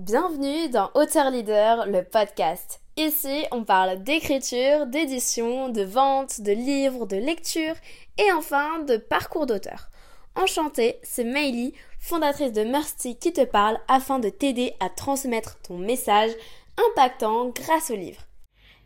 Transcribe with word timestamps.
Bienvenue 0.00 0.70
dans 0.70 0.90
Auteur 0.94 1.30
Leader, 1.30 1.84
le 1.84 2.02
podcast. 2.02 2.80
Ici, 2.96 3.44
on 3.50 3.64
parle 3.64 4.02
d'écriture, 4.02 4.86
d'édition, 4.86 5.68
de 5.68 5.82
vente, 5.82 6.40
de 6.40 6.52
livres, 6.52 7.04
de 7.04 7.18
lecture 7.18 7.74
et 8.16 8.32
enfin 8.32 8.78
de 8.78 8.96
parcours 8.96 9.44
d'auteur. 9.44 9.90
Enchantée, 10.36 10.98
c'est 11.02 11.24
Meili, 11.24 11.74
fondatrice 11.98 12.54
de 12.54 12.64
Mercy 12.64 13.18
qui 13.18 13.34
te 13.34 13.44
parle 13.44 13.78
afin 13.88 14.18
de 14.18 14.30
t'aider 14.30 14.72
à 14.80 14.88
transmettre 14.88 15.60
ton 15.60 15.76
message 15.76 16.30
impactant 16.78 17.50
grâce 17.50 17.90
au 17.90 17.94
livre. 17.94 18.22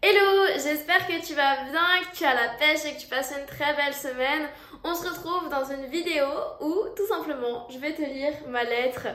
Hello, 0.03 0.49
j'espère 0.55 1.07
que 1.07 1.25
tu 1.25 1.35
vas 1.35 1.63
bien, 1.71 2.11
que 2.11 2.17
tu 2.17 2.25
as 2.25 2.35
la 2.35 2.49
pêche 2.59 2.85
et 2.87 2.97
que 2.97 3.01
tu 3.01 3.07
passes 3.07 3.33
une 3.39 3.47
très 3.47 3.73
belle 3.75 3.95
semaine. 3.95 4.49
On 4.87 4.95
se 4.95 5.09
retrouve 5.09 5.49
dans 5.49 5.65
une 5.65 5.87
vidéo 5.87 6.27
où 6.61 6.89
tout 6.95 7.07
simplement 7.07 7.67
je 7.71 7.79
vais 7.79 7.95
te 7.95 8.03
lire 8.03 8.35
ma 8.49 8.65
lettre 8.65 9.07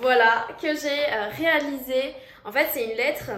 voilà, 0.00 0.46
que 0.62 0.68
j'ai 0.76 1.12
euh, 1.12 1.28
réalisé. 1.36 2.14
En 2.44 2.52
fait, 2.52 2.68
c'est 2.72 2.84
une 2.84 2.96
lettre 2.96 3.30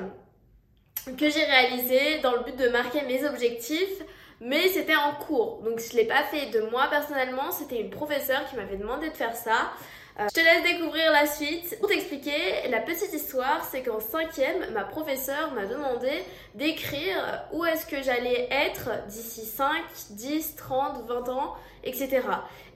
que 1.16 1.30
j'ai 1.30 1.42
réalisée 1.42 2.18
dans 2.18 2.32
le 2.32 2.40
but 2.40 2.56
de 2.56 2.68
marquer 2.68 3.00
mes 3.02 3.26
objectifs, 3.26 4.02
mais 4.42 4.68
c'était 4.68 4.94
en 4.94 5.14
cours. 5.14 5.62
Donc 5.62 5.80
je 5.80 5.92
ne 5.94 6.02
l'ai 6.02 6.06
pas 6.06 6.22
fait 6.24 6.50
de 6.50 6.60
moi 6.70 6.88
personnellement, 6.90 7.50
c'était 7.50 7.80
une 7.80 7.90
professeure 7.90 8.44
qui 8.50 8.56
m'avait 8.56 8.76
demandé 8.76 9.08
de 9.08 9.16
faire 9.16 9.34
ça. 9.34 9.70
Euh, 10.18 10.26
je 10.28 10.40
te 10.40 10.44
laisse 10.44 10.62
découvrir 10.64 11.12
la 11.12 11.26
suite. 11.26 11.78
Pour 11.78 11.88
t'expliquer, 11.88 12.68
la 12.68 12.80
petite 12.80 13.12
histoire, 13.12 13.66
c'est 13.70 13.82
qu'en 13.82 14.00
cinquième, 14.00 14.72
ma 14.72 14.84
professeure 14.84 15.52
m'a 15.52 15.66
demandé 15.66 16.10
d'écrire 16.54 17.44
où 17.52 17.64
est-ce 17.64 17.86
que 17.86 18.02
j'allais 18.02 18.48
être 18.50 18.90
d'ici 19.06 19.46
5, 19.46 19.68
10, 20.10 20.56
30, 20.56 21.06
20 21.06 21.28
ans, 21.28 21.54
etc. 21.84 22.22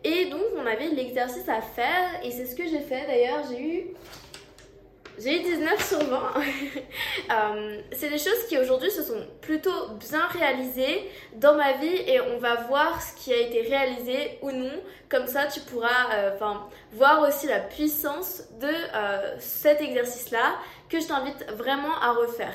Et 0.04 0.26
donc, 0.26 0.42
on 0.56 0.66
avait 0.66 0.88
l'exercice 0.88 1.48
à 1.48 1.60
faire, 1.60 2.20
et 2.22 2.30
c'est 2.30 2.46
ce 2.46 2.54
que 2.54 2.64
j'ai 2.64 2.80
fait 2.80 3.06
d'ailleurs. 3.06 3.42
J'ai 3.50 3.60
eu 3.60 3.84
j'ai 5.18 5.40
eu 5.40 5.42
19 5.42 5.88
sur 5.88 5.98
20. 5.98 6.34
Euh, 7.32 7.80
c'est 7.92 8.10
des 8.10 8.18
choses 8.18 8.46
qui 8.48 8.58
aujourd'hui 8.58 8.90
se 8.90 9.02
sont 9.02 9.26
plutôt 9.40 9.88
bien 9.98 10.26
réalisées 10.26 11.10
dans 11.36 11.54
ma 11.54 11.72
vie 11.72 11.96
et 12.06 12.20
on 12.20 12.38
va 12.38 12.56
voir 12.56 13.00
ce 13.00 13.14
qui 13.14 13.32
a 13.32 13.38
été 13.38 13.62
réalisé 13.62 14.38
ou 14.42 14.50
non. 14.50 14.70
Comme 15.08 15.26
ça, 15.26 15.46
tu 15.46 15.60
pourras 15.60 16.12
euh, 16.12 16.38
voir 16.92 17.26
aussi 17.26 17.46
la 17.46 17.60
puissance 17.60 18.42
de 18.60 18.68
euh, 18.68 19.36
cet 19.38 19.80
exercice-là 19.80 20.56
que 20.90 21.00
je 21.00 21.06
t'invite 21.06 21.46
vraiment 21.52 21.98
à 22.02 22.12
refaire. 22.12 22.52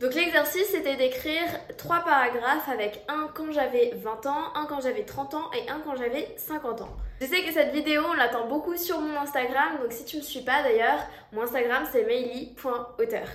Donc 0.00 0.14
l'exercice 0.14 0.66
c'était 0.70 0.96
d'écrire 0.96 1.48
trois 1.76 2.00
paragraphes 2.00 2.68
avec 2.68 3.02
un 3.08 3.28
quand 3.34 3.50
j'avais 3.50 3.92
20 3.96 4.26
ans, 4.26 4.52
un 4.54 4.66
quand 4.66 4.80
j'avais 4.80 5.04
30 5.04 5.34
ans 5.34 5.50
et 5.52 5.68
un 5.70 5.80
quand 5.80 5.96
j'avais 5.96 6.34
50 6.36 6.82
ans. 6.82 6.96
Je 7.20 7.26
sais 7.26 7.42
que 7.42 7.52
cette 7.52 7.72
vidéo 7.72 8.02
on 8.08 8.12
l'attend 8.14 8.46
beaucoup 8.46 8.76
sur 8.76 9.00
mon 9.00 9.18
Instagram, 9.18 9.78
donc 9.82 9.92
si 9.92 10.04
tu 10.04 10.18
me 10.18 10.22
suis 10.22 10.42
pas 10.42 10.62
d'ailleurs, 10.62 11.00
mon 11.32 11.42
Instagram 11.42 11.84
c'est 11.90 12.04
maily.auteur. 12.04 13.26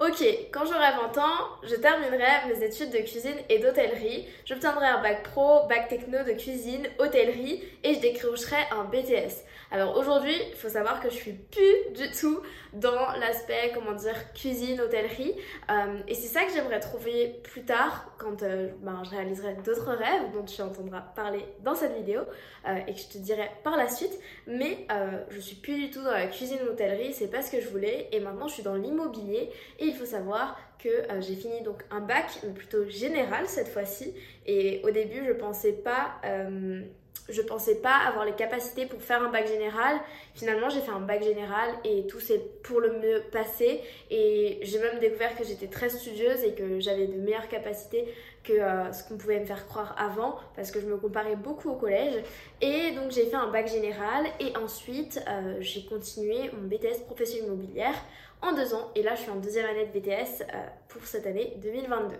Ok, 0.00 0.24
quand 0.50 0.64
j'aurai 0.64 0.90
20 1.14 1.18
ans, 1.18 1.48
je 1.62 1.76
terminerai 1.76 2.48
mes 2.48 2.64
études 2.64 2.90
de 2.90 2.98
cuisine 2.98 3.36
et 3.48 3.58
d'hôtellerie. 3.58 4.26
J'obtiendrai 4.44 4.86
un 4.86 5.00
bac 5.00 5.22
pro, 5.22 5.66
bac 5.68 5.88
techno 5.88 6.24
de 6.24 6.32
cuisine, 6.32 6.88
hôtellerie 6.98 7.62
et 7.84 7.94
je 7.94 8.00
décrocherai 8.00 8.56
un 8.72 8.84
BTS. 8.84 9.44
Alors 9.72 9.96
aujourd'hui, 9.96 10.34
il 10.50 10.54
faut 10.54 10.68
savoir 10.68 11.00
que 11.00 11.08
je 11.08 11.14
suis 11.14 11.32
plus 11.32 11.94
du 11.94 12.10
tout 12.10 12.40
dans 12.74 13.12
l'aspect, 13.18 13.72
comment 13.72 13.94
dire, 13.94 14.32
cuisine, 14.34 14.78
hôtellerie. 14.78 15.34
Euh, 15.70 15.98
et 16.06 16.14
c'est 16.14 16.28
ça 16.28 16.44
que 16.44 16.52
j'aimerais 16.52 16.78
trouver 16.78 17.40
plus 17.42 17.64
tard 17.64 18.12
quand 18.18 18.42
euh, 18.42 18.68
ben, 18.82 19.02
je 19.02 19.10
réaliserai 19.10 19.54
d'autres 19.64 19.92
rêves 19.92 20.30
dont 20.34 20.44
tu 20.44 20.60
entendras 20.60 21.00
parler 21.00 21.46
dans 21.64 21.74
cette 21.74 21.94
vidéo 21.96 22.20
euh, 22.68 22.76
et 22.86 22.92
que 22.92 23.00
je 23.00 23.08
te 23.08 23.18
dirai 23.18 23.50
par 23.64 23.78
la 23.78 23.88
suite. 23.88 24.12
Mais 24.46 24.86
je 25.30 25.40
suis 25.40 25.56
plus 25.56 25.76
du 25.76 25.90
tout 25.90 26.02
dans 26.02 26.10
la 26.10 26.26
cuisine, 26.26 26.58
hôtellerie, 26.68 27.14
c'est 27.14 27.28
pas 27.28 27.40
ce 27.40 27.50
que 27.50 27.60
je 27.62 27.68
voulais. 27.68 28.10
Et 28.12 28.20
maintenant, 28.20 28.48
je 28.48 28.54
suis 28.54 28.62
dans 28.62 28.74
l'immobilier 28.74 29.50
et 29.82 29.86
il 29.86 29.94
faut 29.94 30.06
savoir 30.06 30.56
que 30.78 30.88
euh, 30.88 31.20
j'ai 31.20 31.34
fini 31.34 31.60
donc 31.62 31.82
un 31.90 32.00
bac, 32.00 32.26
mais 32.44 32.50
plutôt 32.50 32.88
général 32.88 33.46
cette 33.46 33.68
fois-ci. 33.68 34.14
Et 34.46 34.80
au 34.84 34.90
début, 34.90 35.24
je 35.26 35.32
pensais 35.32 35.72
pas, 35.72 36.12
euh, 36.24 36.82
je 37.28 37.42
pensais 37.42 37.74
pas 37.74 37.96
avoir 38.06 38.24
les 38.24 38.34
capacités 38.34 38.86
pour 38.86 39.02
faire 39.02 39.22
un 39.22 39.30
bac 39.30 39.48
général. 39.48 39.96
Finalement, 40.34 40.68
j'ai 40.70 40.80
fait 40.80 40.92
un 40.92 41.00
bac 41.00 41.24
général 41.24 41.70
et 41.84 42.06
tout 42.06 42.20
s'est 42.20 42.40
pour 42.62 42.80
le 42.80 42.92
mieux 43.00 43.24
passé. 43.32 43.80
Et 44.10 44.60
j'ai 44.62 44.78
même 44.78 45.00
découvert 45.00 45.36
que 45.36 45.44
j'étais 45.44 45.66
très 45.66 45.88
studieuse 45.88 46.44
et 46.44 46.54
que 46.54 46.78
j'avais 46.78 47.08
de 47.08 47.18
meilleures 47.18 47.48
capacités 47.48 48.06
que 48.44 48.52
euh, 48.52 48.92
ce 48.92 49.02
qu'on 49.08 49.16
pouvait 49.16 49.40
me 49.40 49.44
faire 49.44 49.66
croire 49.66 49.96
avant 49.98 50.36
parce 50.54 50.70
que 50.70 50.80
je 50.80 50.86
me 50.86 50.96
comparais 50.96 51.34
beaucoup 51.34 51.70
au 51.70 51.76
collège. 51.76 52.22
Et 52.60 52.92
donc 52.92 53.10
j'ai 53.10 53.26
fait 53.26 53.36
un 53.36 53.50
bac 53.50 53.66
général 53.66 54.26
et 54.38 54.56
ensuite 54.56 55.20
j'ai 55.60 55.84
continué 55.86 56.50
mon 56.52 56.68
BTS 56.68 57.04
profession 57.06 57.44
immobilière 57.44 57.94
en 58.42 58.52
deux 58.52 58.74
ans. 58.74 58.90
Et 58.94 59.02
là, 59.02 59.14
je 59.14 59.22
suis 59.22 59.30
en 59.30 59.36
deuxième 59.36 59.66
année 59.66 59.86
de 59.86 59.98
BTS 59.98 60.42
euh, 60.42 60.66
pour 60.88 61.04
cette 61.06 61.26
année 61.26 61.54
2022. 61.62 62.16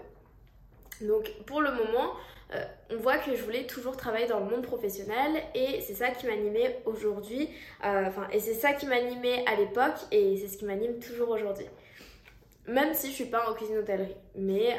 Donc 1.06 1.31
pour 1.47 1.60
le 1.60 1.72
moment, 1.72 2.15
euh, 2.55 2.65
on 2.91 2.97
voit 2.97 3.19
que 3.19 3.34
je 3.34 3.43
voulais 3.43 3.66
toujours 3.66 3.97
travailler 3.97 4.27
dans 4.27 4.41
le 4.41 4.47
monde 4.47 4.62
professionnel 4.62 5.43
et 5.55 5.81
c'est 5.81 5.94
ça 5.94 6.10
qui 6.10 6.27
m'animait 6.27 6.81
aujourd'hui. 6.84 7.49
Euh, 7.84 8.06
enfin, 8.06 8.28
et 8.33 8.38
c'est 8.38 8.55
ça 8.55 8.72
qui 8.72 8.87
m'animait 8.87 9.44
à 9.47 9.56
l'époque 9.56 9.97
et 10.10 10.37
c'est 10.37 10.49
ce 10.49 10.59
qui 10.59 10.65
m'anime 10.65 10.99
toujours 10.99 11.31
aujourd'hui. 11.31 11.66
Même 12.66 12.94
si 12.94 13.09
je 13.09 13.15
suis 13.15 13.25
pas 13.25 13.50
en 13.50 13.54
cuisine 13.54 13.78
hôtellerie, 13.78 14.15
mais 14.37 14.77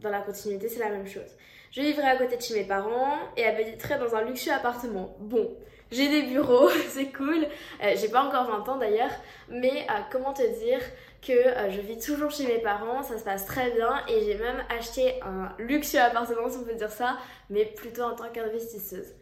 dans 0.00 0.10
la 0.10 0.20
continuité, 0.20 0.68
c'est 0.68 0.80
la 0.80 0.90
même 0.90 1.06
chose. 1.06 1.36
Je 1.72 1.80
vivrai 1.80 2.04
à 2.04 2.16
côté 2.16 2.36
de 2.36 2.42
chez 2.42 2.54
mes 2.54 2.64
parents 2.64 3.18
et 3.36 3.44
habiterai 3.44 3.98
dans 3.98 4.14
un 4.14 4.22
luxueux 4.22 4.52
appartement. 4.52 5.16
Bon, 5.20 5.56
j'ai 5.90 6.08
des 6.08 6.22
bureaux, 6.22 6.68
c'est 6.88 7.12
cool. 7.12 7.46
Euh, 7.82 7.94
j'ai 7.96 8.08
pas 8.08 8.22
encore 8.22 8.50
20 8.50 8.68
ans 8.68 8.76
d'ailleurs, 8.78 9.10
mais 9.48 9.86
euh, 9.90 10.00
comment 10.10 10.32
te 10.32 10.42
dire 10.64 10.80
que 11.26 11.32
euh, 11.32 11.70
je 11.70 11.80
vis 11.80 11.98
toujours 11.98 12.30
chez 12.30 12.46
mes 12.46 12.58
parents, 12.58 13.02
ça 13.02 13.18
se 13.18 13.24
passe 13.24 13.46
très 13.46 13.70
bien 13.72 14.00
et 14.08 14.24
j'ai 14.24 14.36
même 14.36 14.62
acheté 14.70 15.20
un 15.22 15.52
luxueux 15.58 16.00
appartement 16.00 16.48
si 16.48 16.58
on 16.58 16.64
peut 16.64 16.74
dire 16.74 16.90
ça, 16.90 17.18
mais 17.50 17.64
plutôt 17.64 18.02
en 18.02 18.14
tant 18.14 18.28
qu'investisseuse. 18.30 19.14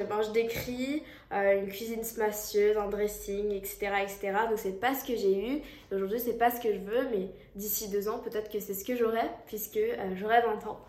Je 0.00 0.30
décris 0.32 1.02
une 1.32 1.68
cuisine 1.68 2.02
spacieuse, 2.02 2.76
un 2.76 2.88
dressing, 2.88 3.52
etc. 3.52 3.92
etc. 4.02 4.32
Donc 4.48 4.58
c'est 4.58 4.80
pas 4.80 4.94
ce 4.94 5.04
que 5.04 5.16
j'ai 5.16 5.48
eu. 5.48 5.60
Aujourd'hui 5.92 6.18
c'est 6.18 6.38
pas 6.38 6.50
ce 6.50 6.60
que 6.60 6.72
je 6.72 6.78
veux, 6.78 7.08
mais 7.10 7.28
d'ici 7.54 7.88
deux 7.88 8.08
ans 8.08 8.18
peut-être 8.18 8.50
que 8.50 8.60
c'est 8.60 8.74
ce 8.74 8.84
que 8.84 8.96
j'aurai, 8.96 9.28
puisque 9.46 9.78
j'aurai 10.16 10.40
20 10.42 10.66
ans. 10.66 10.80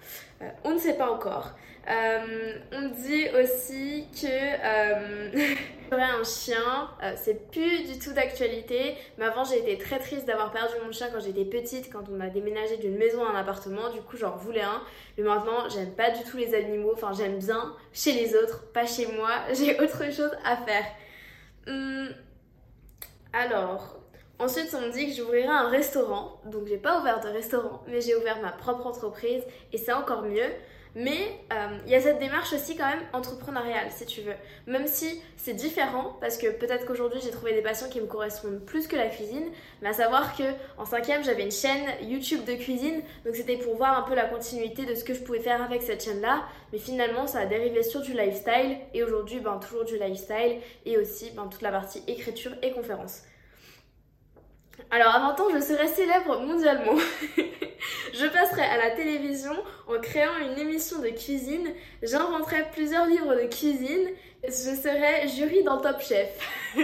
on 0.64 0.74
ne 0.74 0.80
sait 0.80 0.96
pas 0.96 1.12
encore. 1.12 1.56
Euh, 1.90 2.60
on 2.72 2.90
dit 2.90 3.26
aussi 3.42 4.06
que 4.14 4.28
euh, 4.28 5.32
un 6.00 6.24
chien, 6.24 6.90
euh, 7.04 7.14
c'est 7.16 7.52
plus 7.52 7.84
du 7.84 8.00
tout 8.00 8.14
d'actualité, 8.14 8.96
mais 9.18 9.26
avant 9.26 9.44
j'ai 9.44 9.60
été 9.60 9.78
très 9.78 10.00
triste 10.00 10.26
d'avoir 10.26 10.52
perdu 10.52 10.74
mon 10.86 10.92
chien 10.92 11.10
quand 11.12 11.20
j'étais 11.20 11.46
petite, 11.46 11.92
quand 11.92 12.04
on 12.10 12.20
a 12.22 12.30
déménagé 12.30 12.78
d'une 12.78 12.98
maison 12.98 13.26
à 13.26 13.32
un 13.32 13.36
appartement, 13.36 13.90
du 13.90 14.02
coup 14.02 14.18
j'en 14.18 14.36
voulais 14.36 14.62
un, 14.62 14.82
mais 15.18 15.24
maintenant 15.24 15.68
j'aime 15.70 15.94
pas 15.94 16.12
du 16.12 16.24
tout 16.24 16.38
les 16.38 16.54
animaux, 16.56 16.92
enfin 16.94 17.12
j'aime 17.14 17.40
bien 17.40 17.76
chez 17.92 18.14
les 18.14 18.36
autres, 18.36 18.72
pas 18.72 18.86
chez 18.86 19.08
moi, 19.08 19.32
j'ai 19.54 19.80
autre 19.82 20.12
chose 20.12 20.32
à 20.46 20.58
faire. 20.58 20.86
Hum, 21.68 22.10
alors, 23.34 23.98
Ensuite, 24.40 24.76
on 24.76 24.82
me 24.82 24.92
dit 24.92 25.06
que 25.06 25.14
j'ouvrirai 25.14 25.50
un 25.50 25.70
restaurant. 25.70 26.42
Donc, 26.46 26.66
j'ai 26.66 26.80
pas 26.80 27.00
ouvert 27.00 27.20
de 27.20 27.28
restaurant, 27.28 27.84
mais 27.86 28.02
j'ai 28.02 28.16
ouvert 28.16 28.42
ma 28.42 28.52
propre 28.52 28.88
entreprise. 28.88 29.44
Et 29.72 29.78
c'est 29.78 29.94
encore 29.94 30.24
mieux. 30.24 30.50
Mais 30.94 31.40
euh, 31.54 31.78
il 31.86 31.92
y 31.92 31.96
a 31.96 32.02
cette 32.02 32.20
démarche 32.20 32.52
aussi 32.52 32.76
quand 32.76 32.88
même 32.88 33.04
entrepreneuriale, 33.14 33.90
si 33.92 34.06
tu 34.06 34.22
veux. 34.22 34.34
Même 34.68 34.88
si 34.88 35.22
c'est 35.38 35.54
différent, 35.54 36.18
parce 36.20 36.38
que 36.38 36.48
peut-être 36.48 36.86
qu'aujourd'hui 36.86 37.22
j'ai 37.24 37.32
trouvé 37.32 37.54
des 37.54 37.62
passions 37.62 37.88
qui 37.88 38.02
me 38.02 38.08
correspondent 38.08 38.60
plus 38.66 38.88
que 38.88 38.98
la 38.98 39.08
cuisine, 39.08 39.46
mais 39.82 39.90
à 39.90 39.94
savoir 39.94 40.36
que 40.36 40.44
en 40.78 40.84
cinquième 40.84 41.24
j'avais 41.24 41.44
une 41.44 41.52
chaîne 41.52 41.86
YouTube 42.04 42.44
de 42.44 42.56
cuisine, 42.56 43.02
donc 43.26 43.36
c'était 43.36 43.56
pour 43.56 43.78
voir 43.78 43.98
un 43.98 44.02
peu 44.02 44.16
la 44.16 44.26
continuité 44.26 44.86
de 44.86 44.94
ce 44.94 45.06
que 45.06 45.14
je 45.14 45.22
pouvais 45.22 45.40
faire 45.40 45.62
avec 45.62 45.82
cette 45.82 46.04
chaîne-là. 46.04 46.44
Mais 46.74 46.80
finalement 46.80 47.26
ça 47.26 47.40
a 47.40 47.46
dérivé 47.46 47.84
sur 47.84 48.02
du 48.02 48.12
lifestyle, 48.12 48.78
et 48.94 49.02
aujourd'hui 49.04 49.40
ben, 49.40 49.60
toujours 49.60 49.86
du 49.86 49.98
lifestyle, 49.98 50.60
et 50.86 50.98
aussi 50.98 51.32
ben, 51.32 51.48
toute 51.48 51.62
la 51.62 51.72
partie 51.72 52.04
écriture 52.08 52.52
et 52.62 52.72
conférence. 52.72 53.22
Alors 54.90 55.16
à 55.16 55.20
20 55.20 55.40
ans, 55.40 55.50
je 55.54 55.60
serai 55.60 55.88
célèbre 55.88 56.40
mondialement. 56.42 56.96
je 58.14 58.26
passerai 58.28 58.64
à 58.64 58.78
la 58.78 58.92
télévision 58.92 59.54
en 59.88 60.00
créant 60.02 60.38
une 60.38 60.60
émission 60.60 61.00
de 61.00 61.10
cuisine. 61.10 61.70
J'inventerai 62.02 62.66
plusieurs 62.74 63.06
livres 63.06 63.36
de 63.36 63.48
cuisine. 63.48 64.10
Je 64.44 64.50
serai 64.50 65.28
jury 65.28 65.64
dans 65.64 65.80
Top 65.80 66.02
Chef. 66.02 66.30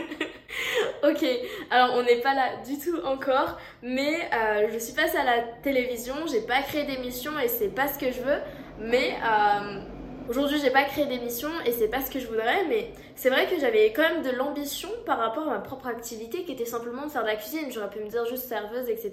ok, 1.04 1.26
alors 1.72 1.96
on 1.96 2.04
n'est 2.04 2.22
pas 2.22 2.36
là 2.36 2.50
du 2.66 2.78
tout 2.78 2.98
encore, 3.04 3.58
mais 3.82 4.30
euh, 4.34 4.68
je 4.72 4.78
suis 4.78 4.94
passée 4.94 5.18
à 5.18 5.24
la 5.24 5.42
télévision. 5.64 6.16
J'ai 6.28 6.42
pas 6.42 6.62
créé 6.62 6.84
d'émission 6.86 7.32
et 7.40 7.48
c'est 7.48 7.74
pas 7.74 7.88
ce 7.88 7.98
que 7.98 8.12
je 8.12 8.22
veux, 8.22 8.40
mais 8.80 9.16
euh, 9.24 9.80
Aujourd'hui, 10.30 10.60
j'ai 10.62 10.72
pas 10.72 10.84
créé 10.84 11.06
d'émission 11.06 11.48
et 11.66 11.72
c'est 11.72 11.88
pas 11.88 12.02
ce 12.02 12.12
que 12.12 12.20
je 12.20 12.28
voudrais, 12.28 12.66
mais 12.68 12.92
c'est 13.16 13.30
vrai 13.30 13.48
que 13.48 13.58
j'avais 13.62 13.94
quand 13.94 14.02
même 14.02 14.24
de 14.24 14.32
l'ambition 14.32 14.90
par 15.06 15.20
rapport 15.20 15.48
à 15.48 15.52
ma 15.52 15.60
propre 15.60 15.88
activité 15.88 16.44
qui 16.44 16.52
était 16.52 16.66
simplement 16.66 17.06
de 17.06 17.12
faire 17.12 17.22
de 17.22 17.28
la 17.28 17.38
cuisine. 17.38 17.72
J'aurais 17.72 17.90
pu 17.90 18.00
me 18.00 18.10
dire 18.10 18.26
juste 18.26 18.44
serveuse, 18.44 18.90
etc. 18.90 19.12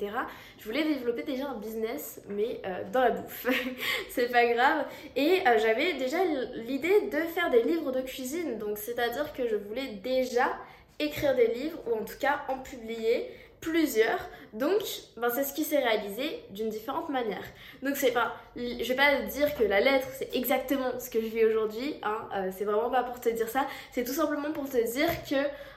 Je 0.58 0.64
voulais 0.64 0.82
développer 0.82 1.22
déjà 1.22 1.50
un 1.50 1.54
business, 1.54 2.20
mais 2.28 2.60
euh, 2.66 2.82
dans 2.92 3.00
la 3.00 3.10
bouffe. 3.10 3.46
c'est 4.10 4.32
pas 4.32 4.44
grave. 4.46 4.86
Et 5.14 5.40
euh, 5.46 5.56
j'avais 5.62 5.92
déjà 5.92 6.18
l'idée 6.54 7.02
de 7.02 7.18
faire 7.32 7.48
des 7.50 7.62
livres 7.62 7.92
de 7.92 8.00
cuisine, 8.00 8.58
donc 8.58 8.76
c'est-à-dire 8.76 9.32
que 9.34 9.46
je 9.46 9.54
voulais 9.54 9.86
déjà 10.02 10.50
écrire 10.98 11.36
des 11.36 11.48
livres 11.48 11.78
ou 11.86 11.94
en 11.94 12.04
tout 12.04 12.18
cas 12.18 12.40
en 12.48 12.58
publier 12.58 13.30
plusieurs. 13.64 14.28
Donc, 14.52 14.82
ben, 15.16 15.28
c'est 15.34 15.42
ce 15.42 15.52
qui 15.52 15.64
s'est 15.64 15.78
réalisé 15.78 16.44
d'une 16.50 16.68
différente 16.68 17.08
manière. 17.08 17.42
Donc, 17.82 17.96
c'est 17.96 18.12
pas, 18.12 18.34
je 18.56 18.84
vais 18.84 18.94
pas 18.94 19.22
dire 19.22 19.54
que 19.56 19.64
la 19.64 19.80
lettre 19.80 20.06
c'est 20.16 20.34
exactement 20.34 20.98
ce 21.00 21.10
que 21.10 21.20
je 21.20 21.26
vis 21.26 21.44
aujourd'hui. 21.44 21.96
Hein, 22.02 22.28
euh, 22.36 22.50
c'est 22.56 22.64
vraiment 22.64 22.90
pas 22.90 23.02
pour 23.02 23.20
te 23.20 23.28
dire 23.28 23.48
ça. 23.48 23.66
C'est 23.92 24.04
tout 24.04 24.12
simplement 24.12 24.52
pour 24.52 24.68
te 24.68 24.92
dire 24.92 25.08
que 25.28 25.36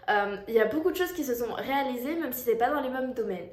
euh, 0.10 0.38
il 0.48 0.54
y 0.54 0.60
a 0.60 0.66
beaucoup 0.66 0.92
de 0.92 0.96
choses 0.96 1.14
qui 1.14 1.24
se 1.24 1.36
sont 1.36 1.54
réalisées, 1.54 2.16
même 2.16 2.34
si 2.34 2.44
c'est 2.44 2.56
pas 2.56 2.70
dans 2.70 2.82
les 2.82 2.90
mêmes 2.90 3.14
domaines. 3.14 3.50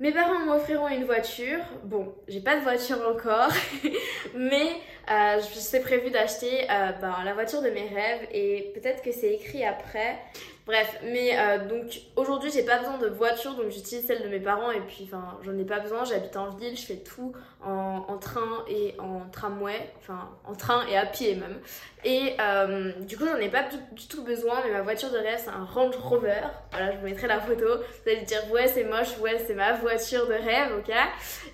Mes 0.00 0.10
parents 0.10 0.40
m'offriront 0.40 0.88
une 0.88 1.04
voiture. 1.04 1.60
Bon, 1.84 2.14
j'ai 2.26 2.40
pas 2.40 2.56
de 2.56 2.62
voiture 2.62 2.98
encore, 3.08 3.52
mais 4.34 4.72
euh, 5.10 5.40
c'est 5.52 5.80
prévu 5.80 6.10
d'acheter 6.10 6.64
euh, 6.68 6.92
ben, 7.00 7.14
la 7.24 7.32
voiture 7.32 7.62
de 7.62 7.70
mes 7.70 7.86
rêves 7.86 8.26
et 8.32 8.72
peut-être 8.74 9.02
que 9.02 9.12
c'est 9.12 9.32
écrit 9.34 9.64
après. 9.64 10.18
Bref, 10.66 10.98
mais 11.02 11.38
euh, 11.38 11.68
donc 11.68 12.00
aujourd'hui 12.16 12.50
j'ai 12.50 12.62
pas 12.62 12.78
besoin 12.78 12.96
de 12.96 13.08
voiture 13.08 13.54
donc 13.54 13.68
j'utilise 13.68 14.06
celle 14.06 14.22
de 14.22 14.28
mes 14.28 14.40
parents 14.40 14.70
et 14.70 14.80
puis 14.80 15.02
enfin 15.04 15.38
j'en 15.42 15.58
ai 15.58 15.64
pas 15.64 15.78
besoin, 15.80 16.04
j'habite 16.04 16.38
en 16.38 16.48
ville, 16.48 16.74
je 16.74 16.86
fais 16.86 16.96
tout 16.96 17.34
en, 17.62 18.16
train 18.16 18.64
et 18.66 18.94
en 18.98 19.28
tramway, 19.30 19.92
enfin 19.98 20.30
en 20.46 20.54
train 20.54 20.86
et 20.86 20.96
à 20.96 21.04
pied 21.04 21.34
même. 21.34 21.58
Et 22.02 22.34
euh, 22.40 22.92
du 23.00 23.18
coup 23.18 23.26
j'en 23.26 23.36
ai 23.36 23.50
pas 23.50 23.64
du, 23.92 24.08
tout 24.08 24.24
besoin 24.24 24.62
mais 24.64 24.72
ma 24.72 24.80
voiture 24.80 25.10
de 25.10 25.18
rêve 25.18 25.38
c'est 25.38 25.50
un 25.50 25.64
Range 25.66 25.96
Rover, 25.96 26.40
voilà 26.70 26.92
je 26.92 26.96
vous 26.96 27.04
mettrai 27.04 27.26
la 27.26 27.40
photo, 27.40 27.66
vous 27.66 28.10
allez 28.10 28.22
dire 28.22 28.50
ouais 28.50 28.66
c'est 28.66 28.84
moche, 28.84 29.18
ouais 29.18 29.44
c'est 29.46 29.54
ma 29.54 29.74
voiture 29.74 30.26
de 30.26 30.32
rêve, 30.32 30.78
ok? 30.78 30.94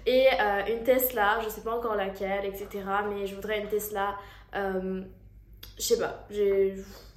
Et 0.06 0.28
euh, 0.40 0.72
une 0.72 0.84
Tesla, 0.84 1.40
je 1.42 1.48
sais 1.48 1.62
pas 1.62 1.74
encore 1.74 1.96
laquelle, 1.96 2.44
etc. 2.44 2.68
Mais 3.08 3.26
je 3.26 3.34
voudrais 3.34 3.58
une 3.58 3.68
Tesla, 3.68 4.14
je 5.78 5.82
sais 5.82 5.98
pas, 5.98 6.26